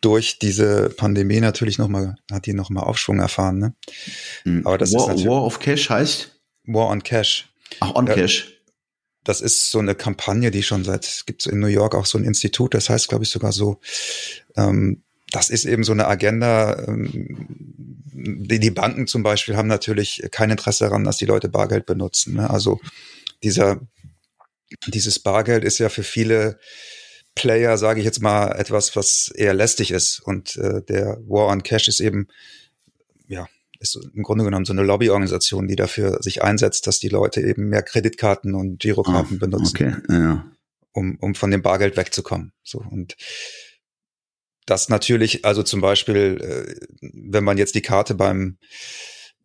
durch 0.00 0.38
diese 0.38 0.90
Pandemie 0.90 1.40
natürlich 1.40 1.78
nochmal, 1.78 2.16
hat 2.30 2.46
die 2.46 2.52
nochmal 2.52 2.84
Aufschwung 2.84 3.18
erfahren, 3.18 3.58
ne? 3.58 3.74
Hm. 4.44 4.66
Aber 4.66 4.78
das 4.78 4.92
War, 4.92 5.14
ist 5.14 5.24
War 5.24 5.44
of 5.44 5.58
Cash 5.58 5.90
heißt? 5.90 6.40
War 6.64 6.88
on 6.88 7.02
Cash. 7.02 7.52
Ach, 7.80 7.94
on 7.94 8.06
Cash. 8.06 8.54
Das 9.24 9.40
ist 9.40 9.70
so 9.70 9.78
eine 9.78 9.94
Kampagne, 9.94 10.50
die 10.50 10.62
schon 10.62 10.84
seit, 10.84 11.04
es 11.04 11.26
gibt 11.26 11.46
in 11.46 11.58
New 11.58 11.66
York 11.66 11.94
auch 11.94 12.06
so 12.06 12.16
ein 12.16 12.24
Institut, 12.24 12.74
das 12.74 12.88
heißt, 12.88 13.08
glaube 13.08 13.24
ich, 13.24 13.30
sogar 13.30 13.52
so, 13.52 13.80
ähm, 14.56 15.02
das 15.30 15.50
ist 15.50 15.66
eben 15.66 15.84
so 15.84 15.92
eine 15.92 16.06
Agenda, 16.06 16.84
ähm, 16.86 18.02
die, 18.18 18.70
Banken 18.70 19.06
zum 19.06 19.22
Beispiel 19.22 19.56
haben 19.56 19.68
natürlich 19.68 20.22
kein 20.30 20.50
Interesse 20.50 20.84
daran, 20.84 21.04
dass 21.04 21.16
die 21.16 21.26
Leute 21.26 21.48
Bargeld 21.48 21.86
benutzen. 21.86 22.34
Ne? 22.34 22.50
Also 22.50 22.80
dieser, 23.42 23.80
dieses 24.86 25.18
Bargeld 25.18 25.64
ist 25.64 25.78
ja 25.78 25.88
für 25.88 26.02
viele 26.02 26.58
Player, 27.34 27.78
sage 27.78 28.00
ich 28.00 28.04
jetzt 28.04 28.20
mal, 28.20 28.52
etwas, 28.52 28.96
was 28.96 29.28
eher 29.28 29.54
lästig 29.54 29.90
ist. 29.90 30.20
Und 30.20 30.56
äh, 30.56 30.82
der 30.82 31.18
War 31.26 31.46
on 31.46 31.62
Cash 31.62 31.88
ist 31.88 32.00
eben, 32.00 32.26
ja, 33.28 33.46
ist 33.78 33.98
im 34.14 34.22
Grunde 34.24 34.44
genommen 34.44 34.64
so 34.64 34.72
eine 34.72 34.82
Lobbyorganisation, 34.82 35.68
die 35.68 35.76
dafür 35.76 36.20
sich 36.20 36.42
einsetzt, 36.42 36.86
dass 36.86 36.98
die 36.98 37.08
Leute 37.08 37.40
eben 37.40 37.68
mehr 37.68 37.82
Kreditkarten 37.82 38.54
und 38.54 38.80
Girokarten 38.80 39.36
ah, 39.36 39.40
benutzen, 39.40 39.76
okay, 39.76 39.96
ja. 40.08 40.50
um, 40.92 41.16
um 41.20 41.36
von 41.36 41.50
dem 41.52 41.62
Bargeld 41.62 41.96
wegzukommen. 41.96 42.52
So 42.64 42.78
und 42.78 43.16
das 44.68 44.88
natürlich, 44.88 45.44
also 45.44 45.62
zum 45.62 45.80
Beispiel, 45.80 46.38
äh, 46.40 46.74
wenn 47.00 47.44
man 47.44 47.58
jetzt 47.58 47.74
die 47.74 47.82
Karte 47.82 48.14
beim 48.14 48.58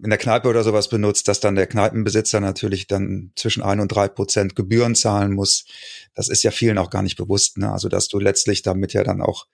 in 0.03 0.09
der 0.09 0.19
Kneipe 0.19 0.49
oder 0.49 0.63
sowas 0.63 0.89
benutzt, 0.89 1.27
dass 1.27 1.39
dann 1.39 1.53
der 1.55 1.67
Kneipenbesitzer 1.67 2.39
natürlich 2.41 2.87
dann 2.87 3.31
zwischen 3.35 3.61
ein 3.63 3.79
und 3.79 3.89
drei 3.89 4.09
Prozent 4.09 4.55
Gebühren 4.55 4.95
zahlen 4.95 5.31
muss. 5.31 5.65
Das 6.13 6.27
ist 6.27 6.43
ja 6.43 6.51
vielen 6.51 6.77
auch 6.77 6.89
gar 6.89 7.03
nicht 7.03 7.15
bewusst. 7.15 7.57
Ne? 7.57 7.71
Also 7.71 7.87
dass 7.89 8.09
du 8.09 8.19
letztlich 8.19 8.63
damit 8.63 8.93
ja 8.93 9.03
dann 9.03 9.21
auch 9.21 9.47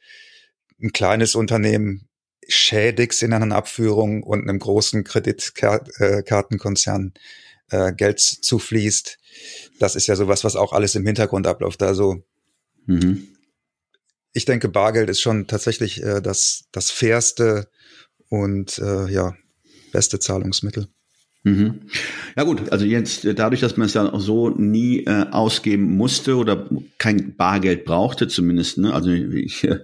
ein 0.81 0.91
kleines 0.91 1.35
Unternehmen 1.35 2.07
schädigst 2.47 3.21
in 3.21 3.33
einer 3.33 3.55
Abführung 3.55 4.23
und 4.23 4.41
einem 4.41 4.57
großen 4.57 5.03
Kreditkartenkonzern 5.03 7.13
äh, 7.69 7.93
Geld 7.93 8.19
zufließt. 8.19 9.19
Das 9.77 9.95
ist 9.95 10.07
ja 10.07 10.15
sowas, 10.15 10.43
was 10.43 10.55
auch 10.55 10.73
alles 10.73 10.95
im 10.95 11.05
Hintergrund 11.05 11.45
abläuft. 11.45 11.83
Also 11.83 12.23
mhm 12.88 13.27
ich 14.33 14.45
denke, 14.45 14.69
Bargeld 14.69 15.09
ist 15.09 15.21
schon 15.21 15.48
tatsächlich 15.48 16.03
äh, 16.03 16.21
das, 16.21 16.65
das 16.71 16.91
fairste 16.91 17.69
und 18.29 18.77
äh, 18.79 19.07
ja, 19.07 19.36
beste 19.91 20.19
Zahlungsmittel. 20.19 20.88
Mhm. 21.43 21.81
Ja 22.36 22.43
gut, 22.43 22.69
also 22.69 22.86
jetzt 22.86 23.25
dadurch, 23.36 23.62
dass 23.62 23.77
man 23.77 23.86
es 23.86 23.93
ja 23.93 24.12
auch 24.12 24.19
so 24.19 24.50
nie 24.50 25.05
äh, 25.05 25.25
ausgeben 25.31 25.96
musste 25.96 26.36
oder 26.36 26.67
kein 26.98 27.36
Bargeld 27.36 27.86
brauchte, 27.86 28.27
zumindest, 28.27 28.77
ne? 28.77 28.93
also 28.93 29.10
ich 29.10 29.63
äh, 29.63 29.79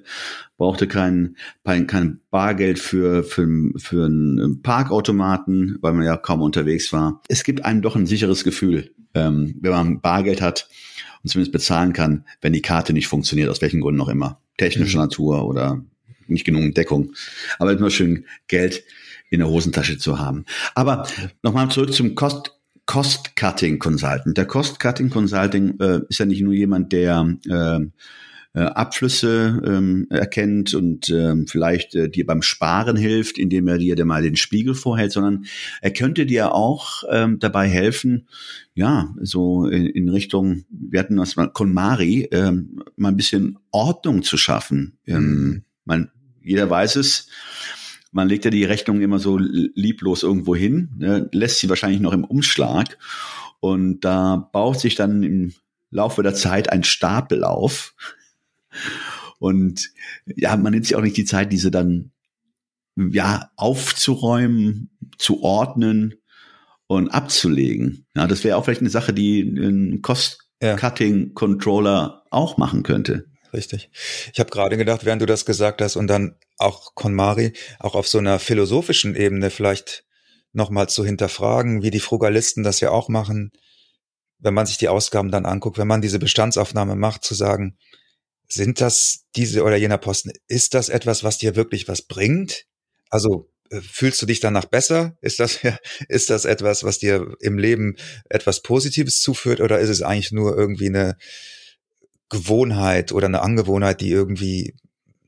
brauchte 0.57 0.87
kein, 0.87 1.37
kein, 1.63 1.87
kein 1.87 2.19
Bargeld 2.29 2.77
für, 2.77 3.23
für, 3.23 3.47
für 3.77 4.05
einen 4.05 4.61
Parkautomaten, 4.63 5.77
weil 5.81 5.93
man 5.93 6.05
ja 6.05 6.17
kaum 6.17 6.41
unterwegs 6.41 6.91
war. 6.91 7.21
Es 7.29 7.45
gibt 7.45 7.63
einem 7.63 7.81
doch 7.81 7.95
ein 7.95 8.05
sicheres 8.05 8.43
Gefühl, 8.43 8.91
ähm, 9.13 9.55
wenn 9.61 9.71
man 9.71 10.01
Bargeld 10.01 10.41
hat 10.41 10.67
und 11.23 11.29
zumindest 11.29 11.53
bezahlen 11.53 11.93
kann, 11.93 12.25
wenn 12.41 12.53
die 12.53 12.61
Karte 12.61 12.91
nicht 12.91 13.07
funktioniert, 13.07 13.49
aus 13.49 13.61
welchen 13.61 13.79
Gründen 13.79 14.01
auch 14.01 14.09
immer. 14.09 14.41
Technischer 14.57 14.99
mhm. 14.99 15.05
Natur 15.05 15.45
oder 15.47 15.83
nicht 16.27 16.45
genug 16.45 16.75
Deckung. 16.75 17.13
Aber 17.59 17.71
immer 17.71 17.89
schön 17.89 18.25
Geld 18.47 18.83
in 19.29 19.39
der 19.39 19.49
Hosentasche 19.49 19.97
zu 19.97 20.19
haben. 20.19 20.45
Aber 20.75 21.07
nochmal 21.43 21.69
zurück 21.69 21.93
zum 21.93 22.15
Cost, 22.15 22.51
Cost-Cutting 22.85 23.79
Consultant. 23.79 24.37
Der 24.37 24.45
Cost-Cutting 24.45 25.09
Consulting 25.09 25.79
äh, 25.79 26.01
ist 26.07 26.19
ja 26.19 26.25
nicht 26.25 26.41
nur 26.41 26.53
jemand, 26.53 26.91
der 26.93 27.35
äh, 27.49 27.79
äh, 28.55 28.61
Abflüsse 28.61 29.61
ähm, 29.65 30.07
erkennt 30.09 30.73
und 30.73 31.09
ähm, 31.09 31.45
vielleicht 31.45 31.93
äh, 31.93 32.09
dir 32.09 32.25
beim 32.25 32.41
Sparen 32.41 32.95
hilft, 32.95 33.37
indem 33.37 33.67
er 33.67 33.77
dir 33.77 34.05
mal 34.05 34.23
den 34.23 34.37
Spiegel 34.37 34.75
vorhält, 34.75 35.11
sondern 35.11 35.45
er 35.81 35.91
könnte 35.91 36.25
dir 36.25 36.53
auch 36.53 37.03
ähm, 37.11 37.37
dabei 37.39 37.67
helfen, 37.67 38.27
ja, 38.73 39.13
so 39.19 39.67
in, 39.67 39.87
in 39.87 40.07
Richtung, 40.07 40.63
wir 40.69 41.01
hatten 41.01 41.17
das 41.17 41.35
mal 41.35 41.47
KonMari, 41.47 42.29
ähm, 42.31 42.81
mal 42.95 43.09
ein 43.09 43.17
bisschen 43.17 43.59
Ordnung 43.71 44.23
zu 44.23 44.37
schaffen. 44.37 44.99
Ähm, 45.05 45.23
mhm. 45.23 45.63
man, 45.83 46.11
jeder 46.41 46.69
weiß 46.69 46.95
es, 46.95 47.27
man 48.15 48.29
legt 48.29 48.45
ja 48.45 48.51
die 48.51 48.63
Rechnung 48.63 49.01
immer 49.01 49.19
so 49.19 49.37
lieblos 49.37 50.23
irgendwo 50.23 50.55
hin, 50.55 50.89
ne, 50.97 51.29
lässt 51.31 51.59
sie 51.59 51.69
wahrscheinlich 51.69 52.01
noch 52.01 52.13
im 52.13 52.23
Umschlag 52.23 52.97
und 53.59 54.01
da 54.01 54.49
baut 54.51 54.79
sich 54.79 54.95
dann 54.95 55.23
im 55.23 55.53
Laufe 55.91 56.23
der 56.23 56.33
Zeit 56.33 56.71
ein 56.71 56.83
Stapel 56.83 57.43
auf, 57.43 57.93
und 59.39 59.91
ja, 60.25 60.57
man 60.57 60.73
nimmt 60.73 60.85
sich 60.85 60.95
auch 60.95 61.01
nicht 61.01 61.17
die 61.17 61.25
Zeit, 61.25 61.51
diese 61.51 61.71
dann 61.71 62.11
ja 62.95 63.49
aufzuräumen, 63.57 64.91
zu 65.17 65.41
ordnen 65.43 66.15
und 66.87 67.09
abzulegen. 67.09 68.05
Ja, 68.15 68.27
das 68.27 68.43
wäre 68.43 68.57
auch 68.57 68.65
vielleicht 68.65 68.81
eine 68.81 68.89
Sache, 68.89 69.13
die 69.13 69.41
ein 69.41 70.01
Cost-Cutting-Controller 70.01 72.23
auch 72.31 72.57
machen 72.57 72.81
könnte. 72.83 73.27
Richtig. 73.55 73.89
Ich 74.33 74.39
habe 74.39 74.49
gerade 74.49 74.75
gedacht, 74.75 75.05
während 75.05 75.21
du 75.21 75.25
das 75.25 75.45
gesagt 75.45 75.81
hast 75.81 75.95
und 75.95 76.07
dann 76.07 76.35
auch 76.57 76.93
KonMari 76.93 77.53
auch 77.79 77.95
auf 77.95 78.05
so 78.05 78.17
einer 78.17 78.37
philosophischen 78.37 79.15
Ebene 79.15 79.49
vielleicht 79.49 80.03
nochmal 80.51 80.89
zu 80.89 81.05
hinterfragen, 81.05 81.81
wie 81.81 81.89
die 81.89 82.01
Frugalisten 82.01 82.63
das 82.63 82.81
ja 82.81 82.91
auch 82.91 83.07
machen, 83.07 83.51
wenn 84.39 84.53
man 84.53 84.65
sich 84.65 84.77
die 84.77 84.89
Ausgaben 84.89 85.31
dann 85.31 85.45
anguckt, 85.45 85.77
wenn 85.77 85.87
man 85.87 86.01
diese 86.01 86.19
Bestandsaufnahme 86.19 86.97
macht, 86.97 87.23
zu 87.23 87.33
sagen, 87.33 87.77
sind 88.49 88.81
das 88.81 89.23
diese 89.37 89.63
oder 89.63 89.77
jener 89.77 89.97
Posten? 89.97 90.31
Ist 90.47 90.73
das 90.73 90.89
etwas, 90.89 91.23
was 91.23 91.37
dir 91.37 91.55
wirklich 91.55 91.87
was 91.87 92.01
bringt? 92.01 92.65
Also 93.09 93.49
äh, 93.69 93.79
fühlst 93.79 94.21
du 94.21 94.25
dich 94.25 94.41
danach 94.41 94.65
besser? 94.65 95.17
Ist 95.21 95.39
das, 95.39 95.59
ist 96.09 96.29
das 96.29 96.43
etwas, 96.43 96.83
was 96.83 96.99
dir 96.99 97.37
im 97.39 97.57
Leben 97.57 97.95
etwas 98.29 98.61
Positives 98.61 99.21
zuführt 99.21 99.61
oder 99.61 99.79
ist 99.79 99.89
es 99.89 100.01
eigentlich 100.01 100.33
nur 100.33 100.57
irgendwie 100.57 100.89
eine 100.89 101.15
Gewohnheit 102.29 103.11
oder 103.11 103.27
eine 103.27 103.41
Angewohnheit, 103.41 104.01
die 104.01 104.09
irgendwie 104.09 104.75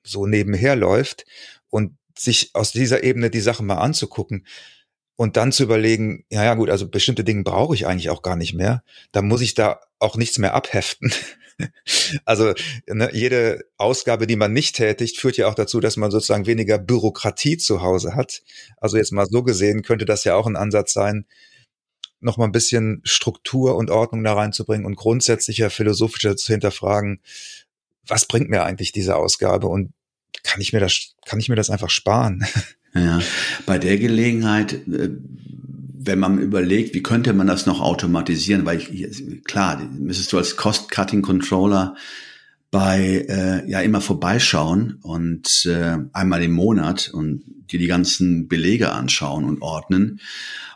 so 0.03 0.25
nebenher 0.25 0.75
läuft 0.75 1.25
und 1.69 1.97
sich 2.17 2.51
aus 2.53 2.71
dieser 2.71 3.03
Ebene 3.03 3.29
die 3.29 3.39
Sachen 3.39 3.67
mal 3.67 3.77
anzugucken 3.77 4.45
und 5.15 5.35
dann 5.35 5.51
zu 5.51 5.63
überlegen, 5.63 6.23
ja, 6.29 6.43
ja, 6.43 6.53
gut, 6.53 6.69
also 6.69 6.87
bestimmte 6.87 7.23
Dinge 7.23 7.43
brauche 7.43 7.75
ich 7.75 7.87
eigentlich 7.87 8.09
auch 8.09 8.21
gar 8.21 8.35
nicht 8.35 8.53
mehr. 8.53 8.83
Da 9.11 9.21
muss 9.21 9.41
ich 9.41 9.55
da 9.55 9.79
auch 9.99 10.15
nichts 10.15 10.37
mehr 10.37 10.53
abheften. 10.53 11.11
Also 12.25 12.53
ne, 12.85 13.09
jede 13.13 13.65
Ausgabe, 13.77 14.27
die 14.27 14.35
man 14.35 14.53
nicht 14.53 14.75
tätigt, 14.75 15.17
führt 15.17 15.37
ja 15.37 15.47
auch 15.47 15.55
dazu, 15.55 15.79
dass 15.79 15.97
man 15.97 16.11
sozusagen 16.11 16.45
weniger 16.45 16.77
Bürokratie 16.77 17.57
zu 17.57 17.81
Hause 17.81 18.13
hat. 18.13 18.43
Also 18.77 18.97
jetzt 18.97 19.11
mal 19.11 19.25
so 19.25 19.41
gesehen 19.41 19.81
könnte 19.81 20.05
das 20.05 20.23
ja 20.23 20.35
auch 20.35 20.45
ein 20.45 20.55
Ansatz 20.55 20.93
sein, 20.93 21.25
noch 22.19 22.37
mal 22.37 22.45
ein 22.45 22.51
bisschen 22.51 23.01
Struktur 23.03 23.75
und 23.75 23.91
Ordnung 23.91 24.23
da 24.23 24.33
reinzubringen 24.33 24.85
und 24.85 24.95
grundsätzlicher 24.95 25.69
philosophischer 25.69 26.35
zu 26.35 26.51
hinterfragen, 26.51 27.19
was 28.05 28.25
bringt 28.25 28.49
mir 28.49 28.63
eigentlich 28.63 28.91
diese 28.91 29.15
Ausgabe 29.15 29.67
und 29.67 29.91
kann 30.43 30.61
ich 30.61 30.73
mir 30.73 30.79
das, 30.79 31.15
kann 31.25 31.39
ich 31.39 31.49
mir 31.49 31.55
das 31.55 31.69
einfach 31.69 31.89
sparen? 31.89 32.45
Ja, 32.93 33.19
bei 33.67 33.77
der 33.77 33.97
Gelegenheit, 33.97 34.73
äh, 34.87 35.09
wenn 36.07 36.17
man 36.17 36.39
überlegt, 36.39 36.95
wie 36.95 37.03
könnte 37.03 37.33
man 37.33 37.45
das 37.45 37.67
noch 37.67 37.79
automatisieren, 37.79 38.65
weil 38.65 38.79
ich, 38.79 39.43
klar, 39.43 39.87
müsstest 39.91 40.33
du 40.33 40.37
als 40.37 40.55
Cost-Cutting-Controller 40.55 41.95
bei 42.71 43.25
äh, 43.29 43.69
ja 43.69 43.81
immer 43.81 44.01
vorbeischauen 44.01 44.99
und 45.01 45.65
äh, 45.65 45.97
einmal 46.13 46.41
im 46.43 46.53
Monat 46.53 47.09
und 47.13 47.43
dir 47.67 47.79
die 47.79 47.87
ganzen 47.87 48.47
Belege 48.47 48.91
anschauen 48.91 49.45
und 49.45 49.61
ordnen, 49.61 50.19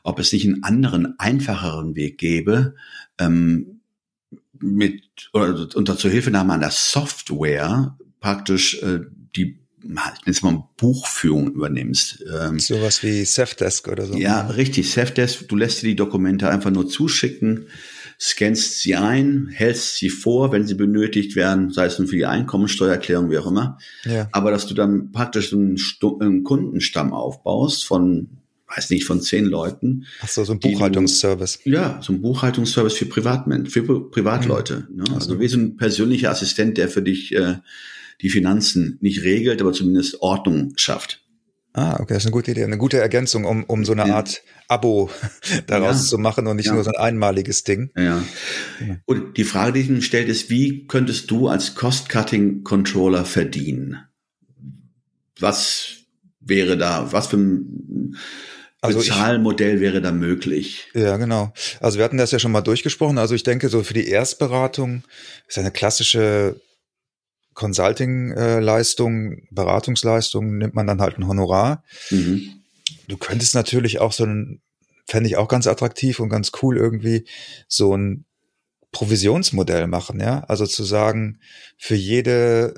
ob 0.03 0.19
es 0.19 0.31
nicht 0.31 0.45
einen 0.45 0.63
anderen, 0.63 1.19
einfacheren 1.19 1.95
Weg 1.95 2.17
gäbe, 2.17 2.75
ähm, 3.17 3.81
mit 4.59 5.03
oder 5.33 5.67
unter 5.75 5.97
Zuhilfenahme 5.97 6.53
einer 6.53 6.71
Software 6.71 7.97
praktisch 8.19 8.81
äh, 8.83 8.99
die 9.35 9.57
jetzt 10.25 10.43
mal 10.43 10.63
Buchführung 10.77 11.51
übernimmst. 11.51 12.23
Ähm, 12.39 12.59
Sowas 12.59 13.01
wie 13.03 13.25
Safdesk 13.25 13.87
oder 13.87 14.05
so. 14.05 14.15
Ja, 14.15 14.47
richtig. 14.47 14.91
Safdesk, 14.91 15.47
du 15.47 15.55
lässt 15.55 15.81
dir 15.81 15.87
die 15.87 15.95
Dokumente 15.95 16.49
einfach 16.49 16.69
nur 16.69 16.87
zuschicken, 16.87 17.65
scannst 18.21 18.79
sie 18.81 18.95
ein, 18.95 19.49
hältst 19.51 19.97
sie 19.97 20.09
vor, 20.09 20.51
wenn 20.51 20.67
sie 20.67 20.75
benötigt 20.75 21.35
werden, 21.35 21.71
sei 21.71 21.87
es 21.87 21.97
nun 21.97 22.07
für 22.07 22.15
die 22.15 22.27
Einkommensteuererklärung, 22.27 23.31
wie 23.31 23.39
auch 23.39 23.47
immer. 23.47 23.79
Ja. 24.05 24.29
Aber 24.31 24.51
dass 24.51 24.67
du 24.67 24.75
dann 24.75 25.11
praktisch 25.11 25.51
einen, 25.51 25.75
einen 26.19 26.43
Kundenstamm 26.43 27.13
aufbaust 27.13 27.83
von 27.83 28.29
weiß 28.73 28.89
nicht, 28.91 29.03
von 29.03 29.21
zehn 29.21 29.43
Leuten. 29.45 30.05
Ach 30.21 30.29
so, 30.29 30.45
so 30.45 30.53
ein 30.53 30.59
Buchhaltungsservice. 30.59 31.59
Du, 31.65 31.71
ja, 31.71 31.99
so 32.01 32.13
ein 32.13 32.21
Buchhaltungsservice 32.21 32.93
für 32.93 33.05
Privatmen, 33.05 33.65
für 33.65 33.83
Privatleute. 34.09 34.87
Mhm. 34.89 34.95
Ne? 34.95 35.03
Also 35.13 35.41
wie 35.41 35.47
so 35.49 35.57
ein 35.57 35.75
persönlicher 35.75 36.31
Assistent, 36.31 36.77
der 36.77 36.87
für 36.87 37.01
dich 37.01 37.35
äh, 37.35 37.55
die 38.21 38.29
Finanzen 38.29 38.97
nicht 39.01 39.23
regelt, 39.23 39.61
aber 39.61 39.73
zumindest 39.73 40.21
Ordnung 40.21 40.71
schafft. 40.77 41.21
Ah, 41.73 41.97
okay, 41.99 42.13
das 42.13 42.23
ist 42.23 42.27
eine 42.27 42.33
gute 42.33 42.51
Idee, 42.51 42.65
eine 42.65 42.77
gute 42.77 42.97
Ergänzung, 42.97 43.45
um, 43.45 43.63
um 43.63 43.85
so 43.85 43.93
eine 43.93 44.07
ja. 44.07 44.15
Art 44.15 44.43
Abo 44.67 45.09
daraus 45.67 46.03
ja. 46.03 46.09
zu 46.09 46.17
machen 46.17 46.47
und 46.47 46.57
nicht 46.57 46.65
ja. 46.65 46.73
nur 46.73 46.83
so 46.83 46.91
ein 46.91 47.01
einmaliges 47.01 47.63
Ding. 47.63 47.91
Ja. 47.95 48.23
Und 49.05 49.37
die 49.37 49.45
Frage, 49.45 49.73
die 49.73 49.83
sich 49.83 50.05
stellt, 50.05 50.27
ist, 50.27 50.49
wie 50.49 50.85
könntest 50.87 51.31
du 51.31 51.47
als 51.47 51.75
Cost-Cutting-Controller 51.75 53.23
verdienen? 53.23 53.99
Was 55.39 55.95
wäre 56.41 56.77
da, 56.77 57.13
was 57.13 57.27
für 57.27 57.37
ein 57.37 58.17
also 58.81 58.99
Bezahlmodell 58.99 59.75
ich, 59.75 59.81
wäre 59.81 60.01
da 60.01 60.11
möglich? 60.11 60.89
Ja, 60.93 61.15
genau. 61.15 61.53
Also 61.79 61.99
wir 61.99 62.05
hatten 62.05 62.17
das 62.17 62.31
ja 62.31 62.39
schon 62.39 62.51
mal 62.51 62.61
durchgesprochen. 62.61 63.17
Also 63.17 63.33
ich 63.33 63.43
denke, 63.43 63.69
so 63.69 63.83
für 63.83 63.93
die 63.93 64.07
Erstberatung 64.07 65.03
ist 65.47 65.57
eine 65.57 65.71
klassische 65.71 66.59
Consulting-Leistung, 67.53 69.43
Beratungsleistung 69.51 70.57
nimmt 70.57 70.73
man 70.73 70.87
dann 70.87 71.01
halt 71.01 71.17
ein 71.17 71.27
Honorar. 71.27 71.83
Mhm. 72.09 72.61
Du 73.07 73.17
könntest 73.17 73.55
natürlich 73.55 73.99
auch 73.99 74.13
so 74.13 74.25
ein, 74.25 74.61
fände 75.05 75.27
ich 75.27 75.37
auch 75.37 75.47
ganz 75.47 75.67
attraktiv 75.67 76.19
und 76.19 76.29
ganz 76.29 76.51
cool 76.61 76.77
irgendwie, 76.77 77.25
so 77.67 77.95
ein 77.95 78.25
Provisionsmodell 78.91 79.87
machen, 79.87 80.19
ja. 80.19 80.43
Also 80.45 80.65
zu 80.65 80.83
sagen, 80.83 81.39
für 81.77 81.95
jede 81.95 82.73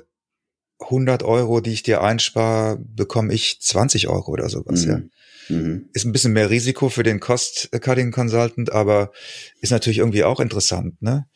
100 0.80 1.22
Euro, 1.22 1.60
die 1.60 1.72
ich 1.72 1.82
dir 1.82 2.02
einspare, 2.02 2.78
bekomme 2.80 3.32
ich 3.32 3.60
20 3.60 4.08
Euro 4.08 4.32
oder 4.32 4.48
sowas, 4.48 4.84
mhm. 4.84 4.90
ja. 4.90 5.02
Mhm. 5.48 5.90
Ist 5.92 6.04
ein 6.04 6.12
bisschen 6.12 6.32
mehr 6.32 6.50
Risiko 6.50 6.88
für 6.88 7.02
den 7.02 7.20
Cost-Cutting 7.20 8.12
Consultant, 8.12 8.72
aber 8.72 9.12
ist 9.60 9.70
natürlich 9.70 9.98
irgendwie 9.98 10.24
auch 10.24 10.40
interessant, 10.40 11.00
ne? 11.02 11.26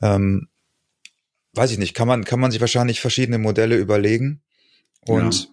Ähm, 0.00 0.48
weiß 1.58 1.72
ich 1.72 1.78
nicht, 1.78 1.94
kann 1.94 2.08
man, 2.08 2.24
kann 2.24 2.40
man 2.40 2.50
sich 2.50 2.60
wahrscheinlich 2.60 3.00
verschiedene 3.00 3.38
Modelle 3.38 3.76
überlegen 3.76 4.40
Und 5.06 5.34
ja. 5.34 5.48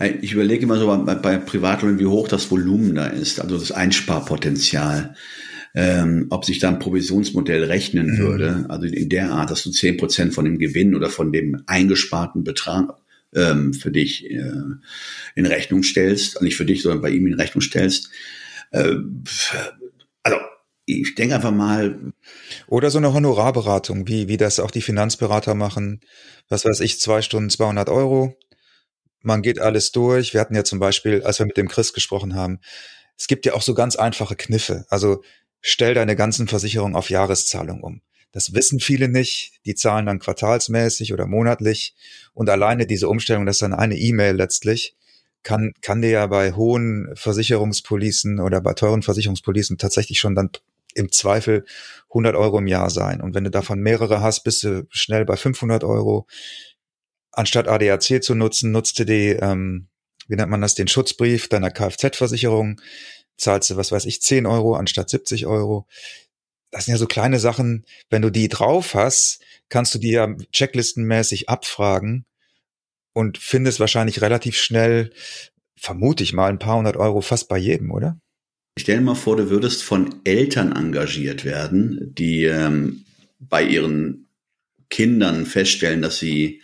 Ja, 0.00 0.06
ich 0.20 0.32
überlege 0.32 0.62
immer 0.62 0.78
so 0.78 0.86
bei, 1.04 1.14
bei 1.14 1.36
Privatleuten, 1.36 1.98
wie 1.98 2.06
hoch 2.06 2.26
das 2.26 2.50
Volumen 2.50 2.94
da 2.94 3.06
ist, 3.06 3.40
also 3.40 3.58
das 3.58 3.70
Einsparpotenzial. 3.70 5.14
Ähm, 5.72 6.26
ob 6.30 6.44
sich 6.44 6.58
da 6.58 6.68
ein 6.68 6.80
Provisionsmodell 6.80 7.62
rechnen 7.62 8.06
mhm. 8.06 8.18
würde, 8.18 8.66
also 8.68 8.86
in 8.86 9.08
der 9.08 9.30
Art, 9.30 9.52
dass 9.52 9.62
du 9.62 9.70
zehn 9.70 9.98
Prozent 9.98 10.34
von 10.34 10.44
dem 10.44 10.58
Gewinn 10.58 10.96
oder 10.96 11.10
von 11.10 11.30
dem 11.30 11.62
eingesparten 11.66 12.42
Betrag 12.42 12.90
ähm, 13.36 13.72
für 13.72 13.92
dich 13.92 14.28
äh, 14.28 14.50
in 15.36 15.46
Rechnung 15.46 15.84
stellst, 15.84 16.42
nicht 16.42 16.56
für 16.56 16.64
dich, 16.64 16.82
sondern 16.82 17.02
bei 17.02 17.10
ihm 17.10 17.24
in 17.28 17.34
Rechnung 17.34 17.62
stellst. 17.62 18.10
Äh, 18.72 18.96
also 20.24 20.38
ich 21.00 21.14
denke 21.14 21.34
einfach 21.34 21.52
mal. 21.52 22.12
Oder 22.66 22.90
so 22.90 22.98
eine 22.98 23.12
Honorarberatung, 23.12 24.08
wie, 24.08 24.28
wie 24.28 24.36
das 24.36 24.60
auch 24.60 24.70
die 24.70 24.82
Finanzberater 24.82 25.54
machen. 25.54 26.00
Was 26.48 26.64
weiß 26.64 26.80
ich, 26.80 27.00
zwei 27.00 27.22
Stunden 27.22 27.50
200 27.50 27.88
Euro. 27.88 28.36
Man 29.22 29.42
geht 29.42 29.60
alles 29.60 29.92
durch. 29.92 30.32
Wir 30.32 30.40
hatten 30.40 30.54
ja 30.54 30.64
zum 30.64 30.78
Beispiel, 30.78 31.22
als 31.22 31.38
wir 31.38 31.46
mit 31.46 31.56
dem 31.56 31.68
Chris 31.68 31.92
gesprochen 31.92 32.34
haben, 32.34 32.60
es 33.16 33.26
gibt 33.26 33.44
ja 33.44 33.52
auch 33.54 33.62
so 33.62 33.74
ganz 33.74 33.96
einfache 33.96 34.34
Kniffe. 34.34 34.86
Also 34.88 35.22
stell 35.60 35.94
deine 35.94 36.16
ganzen 36.16 36.48
Versicherungen 36.48 36.96
auf 36.96 37.10
Jahreszahlung 37.10 37.82
um. 37.82 38.00
Das 38.32 38.54
wissen 38.54 38.80
viele 38.80 39.08
nicht. 39.08 39.60
Die 39.66 39.74
zahlen 39.74 40.06
dann 40.06 40.20
quartalsmäßig 40.20 41.12
oder 41.12 41.26
monatlich. 41.26 41.94
Und 42.32 42.48
alleine 42.48 42.86
diese 42.86 43.08
Umstellung, 43.08 43.44
das 43.44 43.56
ist 43.56 43.62
dann 43.62 43.74
eine 43.74 43.96
E-Mail 43.96 44.36
letztlich, 44.36 44.94
kann, 45.42 45.72
kann 45.80 46.02
dir 46.02 46.10
ja 46.10 46.26
bei 46.26 46.52
hohen 46.52 47.10
Versicherungspolicen 47.14 48.40
oder 48.40 48.60
bei 48.60 48.74
teuren 48.74 49.02
Versicherungspolicen 49.02 49.78
tatsächlich 49.78 50.20
schon 50.20 50.34
dann 50.34 50.50
im 50.94 51.12
Zweifel 51.12 51.64
100 52.10 52.34
Euro 52.36 52.58
im 52.58 52.66
Jahr 52.66 52.90
sein. 52.90 53.20
Und 53.20 53.34
wenn 53.34 53.44
du 53.44 53.50
davon 53.50 53.80
mehrere 53.80 54.20
hast, 54.20 54.42
bist 54.42 54.62
du 54.62 54.86
schnell 54.90 55.24
bei 55.24 55.36
500 55.36 55.84
Euro. 55.84 56.26
Anstatt 57.32 57.68
ADAC 57.68 58.22
zu 58.22 58.34
nutzen, 58.34 58.72
nutzt 58.72 58.98
du 58.98 59.04
die, 59.04 59.28
ähm, 59.30 59.88
wie 60.28 60.36
nennt 60.36 60.50
man 60.50 60.60
das, 60.60 60.74
den 60.74 60.88
Schutzbrief 60.88 61.48
deiner 61.48 61.70
Kfz-Versicherung, 61.70 62.80
zahlst 63.36 63.70
du, 63.70 63.76
was 63.76 63.92
weiß 63.92 64.04
ich, 64.06 64.20
10 64.20 64.46
Euro 64.46 64.74
anstatt 64.74 65.10
70 65.10 65.46
Euro. 65.46 65.86
Das 66.70 66.84
sind 66.84 66.92
ja 66.92 66.98
so 66.98 67.06
kleine 67.06 67.40
Sachen, 67.40 67.84
wenn 68.10 68.22
du 68.22 68.30
die 68.30 68.48
drauf 68.48 68.94
hast, 68.94 69.40
kannst 69.68 69.94
du 69.94 69.98
die 69.98 70.12
ja 70.12 70.34
checklistenmäßig 70.52 71.48
abfragen 71.48 72.26
und 73.12 73.38
findest 73.38 73.80
wahrscheinlich 73.80 74.20
relativ 74.20 74.56
schnell, 74.56 75.12
vermute 75.76 76.22
ich 76.22 76.32
mal, 76.32 76.50
ein 76.50 76.58
paar 76.58 76.76
hundert 76.76 76.96
Euro 76.96 77.20
fast 77.20 77.48
bei 77.48 77.58
jedem, 77.58 77.90
oder? 77.90 78.20
Stell 78.80 78.96
dir 78.96 79.04
mal 79.04 79.14
vor, 79.14 79.36
du 79.36 79.50
würdest 79.50 79.82
von 79.82 80.14
Eltern 80.24 80.72
engagiert 80.72 81.44
werden, 81.44 82.14
die 82.16 82.44
ähm, 82.44 83.04
bei 83.38 83.62
ihren 83.62 84.26
Kindern 84.88 85.44
feststellen, 85.44 86.00
dass 86.00 86.18
sie 86.18 86.62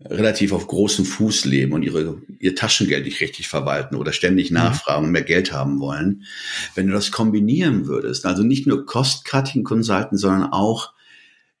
relativ 0.00 0.52
auf 0.52 0.66
großem 0.66 1.04
Fuß 1.04 1.44
leben 1.44 1.74
und 1.74 1.82
ihre, 1.82 2.22
ihr 2.38 2.56
Taschengeld 2.56 3.04
nicht 3.04 3.20
richtig 3.20 3.46
verwalten 3.46 3.94
oder 3.96 4.14
ständig 4.14 4.50
mhm. 4.50 4.54
nachfragen 4.54 5.04
und 5.04 5.12
mehr 5.12 5.22
Geld 5.22 5.52
haben 5.52 5.80
wollen. 5.80 6.24
Wenn 6.74 6.86
du 6.86 6.94
das 6.94 7.10
kombinieren 7.10 7.86
würdest, 7.86 8.24
also 8.24 8.42
nicht 8.42 8.66
nur 8.66 8.86
Cost-Cutting-Consultant, 8.86 10.18
sondern 10.18 10.50
auch 10.50 10.94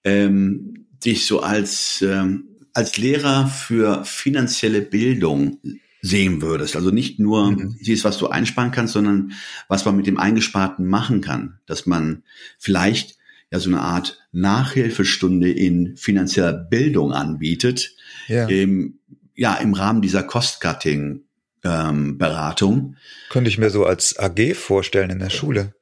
ähm, 0.02 0.86
dich 1.04 1.26
so 1.26 1.40
als, 1.40 2.00
ähm, 2.00 2.48
als 2.72 2.96
Lehrer 2.96 3.48
für 3.48 4.02
finanzielle 4.06 4.80
Bildung 4.80 5.60
sehen 6.00 6.42
würdest. 6.42 6.76
Also 6.76 6.90
nicht 6.90 7.18
nur 7.18 7.50
mhm. 7.50 7.76
siehst, 7.80 8.04
was 8.04 8.18
du 8.18 8.28
einsparen 8.28 8.70
kannst, 8.70 8.92
sondern 8.92 9.32
was 9.68 9.84
man 9.84 9.96
mit 9.96 10.06
dem 10.06 10.18
Eingesparten 10.18 10.86
machen 10.86 11.20
kann. 11.20 11.58
Dass 11.66 11.86
man 11.86 12.22
vielleicht 12.58 13.16
ja 13.50 13.58
so 13.58 13.70
eine 13.70 13.80
Art 13.80 14.18
Nachhilfestunde 14.32 15.50
in 15.50 15.96
finanzieller 15.96 16.52
Bildung 16.52 17.12
anbietet, 17.12 17.94
ja, 18.26 18.46
im, 18.46 18.98
ja, 19.34 19.54
im 19.54 19.74
Rahmen 19.74 20.02
dieser 20.02 20.22
Cost-Cutting 20.22 21.22
ähm, 21.64 22.18
Beratung. 22.18 22.96
Könnte 23.30 23.50
ich 23.50 23.58
mir 23.58 23.70
so 23.70 23.84
als 23.84 24.18
AG 24.18 24.54
vorstellen 24.54 25.10
in 25.10 25.18
der 25.18 25.30
Schule. 25.30 25.74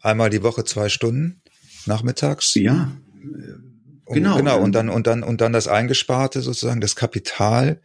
Einmal 0.00 0.30
die 0.30 0.42
Woche 0.42 0.64
zwei 0.64 0.88
Stunden 0.88 1.42
nachmittags. 1.86 2.54
Ja. 2.54 2.92
Genau. 4.06 4.36
Und, 4.36 4.38
genau. 4.38 4.60
Und 4.60 4.74
dann, 4.74 4.88
und 4.88 5.06
dann, 5.06 5.22
und 5.22 5.40
dann 5.40 5.52
das 5.52 5.68
Eingesparte 5.68 6.40
sozusagen, 6.40 6.80
das 6.80 6.96
Kapital 6.96 7.80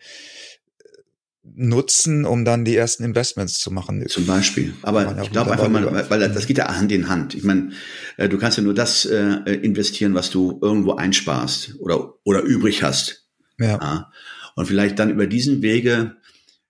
nutzen, 1.44 2.26
um 2.26 2.46
dann 2.46 2.64
die 2.64 2.76
ersten 2.76 3.04
Investments 3.04 3.60
zu 3.60 3.70
machen. 3.70 4.06
Zum 4.08 4.26
Beispiel. 4.26 4.74
Aber 4.82 5.22
ich 5.22 5.32
glaube 5.32 5.52
einfach 5.52 5.70
mal, 5.70 6.10
weil 6.10 6.20
das 6.20 6.48
geht 6.48 6.58
ja 6.58 6.74
Hand 6.74 6.92
in 6.92 7.10
Hand. 7.10 7.36
Ich 7.36 7.44
meine, 7.44 7.72
äh, 8.18 8.30
du 8.30 8.38
kannst 8.38 8.58
ja 8.58 8.64
nur 8.64 8.74
das 8.74 9.06
äh, 9.06 9.52
investieren, 9.62 10.14
was 10.14 10.30
du 10.30 10.60
irgendwo 10.62 10.94
einsparst 10.94 11.76
oder, 11.80 12.14
oder 12.24 12.42
übrig 12.42 12.82
hast. 12.82 13.28
Ja. 13.60 13.80
ja. 13.80 14.12
Und 14.56 14.68
vielleicht 14.68 15.00
dann 15.00 15.10
über 15.10 15.28
diesen 15.28 15.62
Wege 15.62 16.16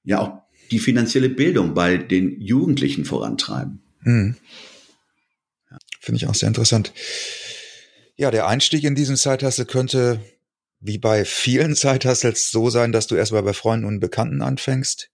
ja 0.03 0.19
auch 0.19 0.41
die 0.71 0.79
finanzielle 0.79 1.29
Bildung 1.29 1.73
bei 1.75 1.97
den 1.97 2.41
Jugendlichen 2.41 3.05
vorantreiben. 3.05 3.83
Ja. 4.05 4.33
Finde 5.99 6.17
ich 6.17 6.27
auch 6.27 6.35
sehr 6.35 6.47
interessant. 6.47 6.93
Ja, 8.15 8.31
der 8.31 8.47
Einstieg 8.47 8.83
in 8.83 8.95
diesen 8.95 9.17
Zeithassel 9.17 9.65
könnte 9.65 10.19
wie 10.83 10.97
bei 10.97 11.25
vielen 11.25 11.75
Zeithustles 11.75 12.51
so 12.51 12.69
sein, 12.69 12.91
dass 12.91 13.07
du 13.07 13.15
erstmal 13.15 13.43
bei 13.43 13.53
Freunden 13.53 13.85
und 13.85 13.99
Bekannten 13.99 14.41
anfängst. 14.41 15.09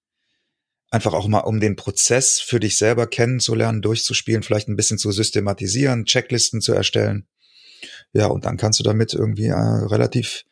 Einfach 0.92 1.14
auch 1.14 1.28
mal, 1.28 1.42
um 1.42 1.60
den 1.60 1.76
Prozess 1.76 2.40
für 2.40 2.60
dich 2.60 2.78
selber 2.78 3.06
kennenzulernen, 3.06 3.84
durchzuspielen, 3.84 4.42
vielleicht 4.42 4.68
ein 4.68 4.76
bisschen 4.76 4.98
zu 4.98 5.12
systematisieren, 5.12 6.06
Checklisten 6.06 6.62
zu 6.62 6.74
erstellen. 6.74 7.28
Ja, 8.12 8.26
und 8.26 8.46
dann 8.46 8.58
kannst 8.58 8.80
du 8.80 8.84
damit 8.84 9.14
irgendwie 9.14 9.48
äh, 9.48 9.54
relativ 9.54 10.46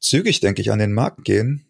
zügig, 0.00 0.40
denke 0.40 0.62
ich, 0.62 0.72
an 0.72 0.78
den 0.78 0.94
Markt 0.94 1.24
gehen. 1.24 1.66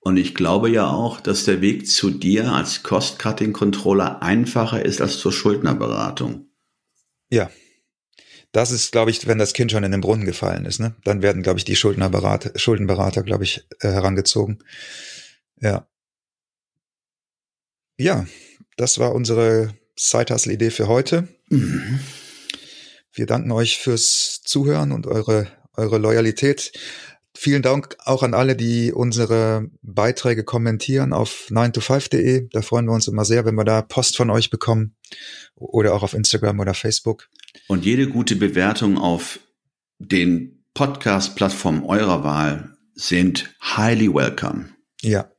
Und 0.00 0.18
ich 0.18 0.34
glaube 0.34 0.70
ja 0.70 0.88
auch, 0.88 1.20
dass 1.20 1.44
der 1.44 1.62
Weg 1.62 1.88
zu 1.88 2.10
dir 2.10 2.52
als 2.52 2.82
Cost-Cutting-Controller 2.82 4.22
einfacher 4.22 4.84
ist 4.84 5.00
als 5.00 5.18
zur 5.18 5.32
Schuldnerberatung. 5.32 6.50
Ja, 7.30 7.50
das 8.52 8.70
ist, 8.70 8.92
glaube 8.92 9.10
ich, 9.10 9.26
wenn 9.26 9.38
das 9.38 9.52
Kind 9.52 9.70
schon 9.70 9.84
in 9.84 9.92
den 9.92 10.00
Brunnen 10.00 10.24
gefallen 10.24 10.64
ist, 10.64 10.80
ne? 10.80 10.94
Dann 11.04 11.22
werden, 11.22 11.42
glaube 11.42 11.58
ich, 11.58 11.64
die 11.64 11.76
Schuldnerberater, 11.76 12.58
Schuldenberater, 12.58 13.22
glaube 13.22 13.44
ich, 13.44 13.66
äh, 13.80 13.88
herangezogen. 13.88 14.64
Ja. 15.60 15.86
Ja, 17.98 18.26
das 18.76 18.98
war 18.98 19.14
unsere 19.14 19.74
Side-Hustle-Idee 19.96 20.70
für 20.70 20.88
heute. 20.88 21.28
Mhm. 21.50 22.00
Wir 23.12 23.26
danken 23.26 23.50
euch 23.50 23.78
fürs 23.78 24.42
Zuhören 24.44 24.92
und 24.92 25.06
eure, 25.06 25.48
eure 25.74 25.98
Loyalität. 25.98 26.72
Vielen 27.40 27.62
Dank 27.62 27.96
auch 28.04 28.24
an 28.24 28.34
alle, 28.34 28.56
die 28.56 28.92
unsere 28.92 29.70
Beiträge 29.80 30.42
kommentieren 30.42 31.12
auf 31.12 31.46
9to5.de. 31.50 32.48
Da 32.50 32.62
freuen 32.62 32.86
wir 32.86 32.92
uns 32.92 33.06
immer 33.06 33.24
sehr, 33.24 33.44
wenn 33.44 33.54
wir 33.54 33.62
da 33.62 33.80
Post 33.80 34.16
von 34.16 34.28
euch 34.30 34.50
bekommen 34.50 34.96
oder 35.54 35.94
auch 35.94 36.02
auf 36.02 36.14
Instagram 36.14 36.58
oder 36.58 36.74
Facebook. 36.74 37.28
Und 37.68 37.84
jede 37.84 38.08
gute 38.08 38.34
Bewertung 38.34 38.98
auf 38.98 39.38
den 40.00 40.64
Podcast-Plattformen 40.74 41.84
eurer 41.84 42.24
Wahl 42.24 42.76
sind 42.94 43.54
highly 43.62 44.12
welcome. 44.12 44.70
Ja. 45.00 45.30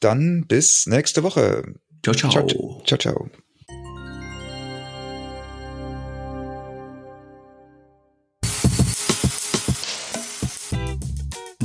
Dann 0.00 0.48
bis 0.48 0.88
nächste 0.88 1.22
Woche. 1.22 1.74
Ciao, 2.02 2.12
ciao. 2.12 2.32
Ciao, 2.32 2.48
ciao. 2.84 2.98
ciao. 2.98 3.30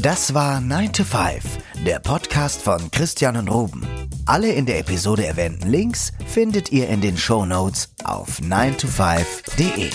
Das 0.01 0.33
war 0.33 0.61
9 0.61 0.93
to 0.93 1.03
5, 1.03 1.43
der 1.85 1.99
Podcast 1.99 2.59
von 2.63 2.89
Christian 2.89 3.37
und 3.37 3.47
Ruben. 3.49 3.85
Alle 4.25 4.51
in 4.51 4.65
der 4.65 4.79
Episode 4.79 5.27
erwähnten 5.27 5.69
Links 5.69 6.11
findet 6.25 6.71
ihr 6.71 6.89
in 6.89 7.01
den 7.01 7.15
Show 7.17 7.45
Notes 7.45 7.93
auf 8.03 8.39
9to5.de. 8.39 9.91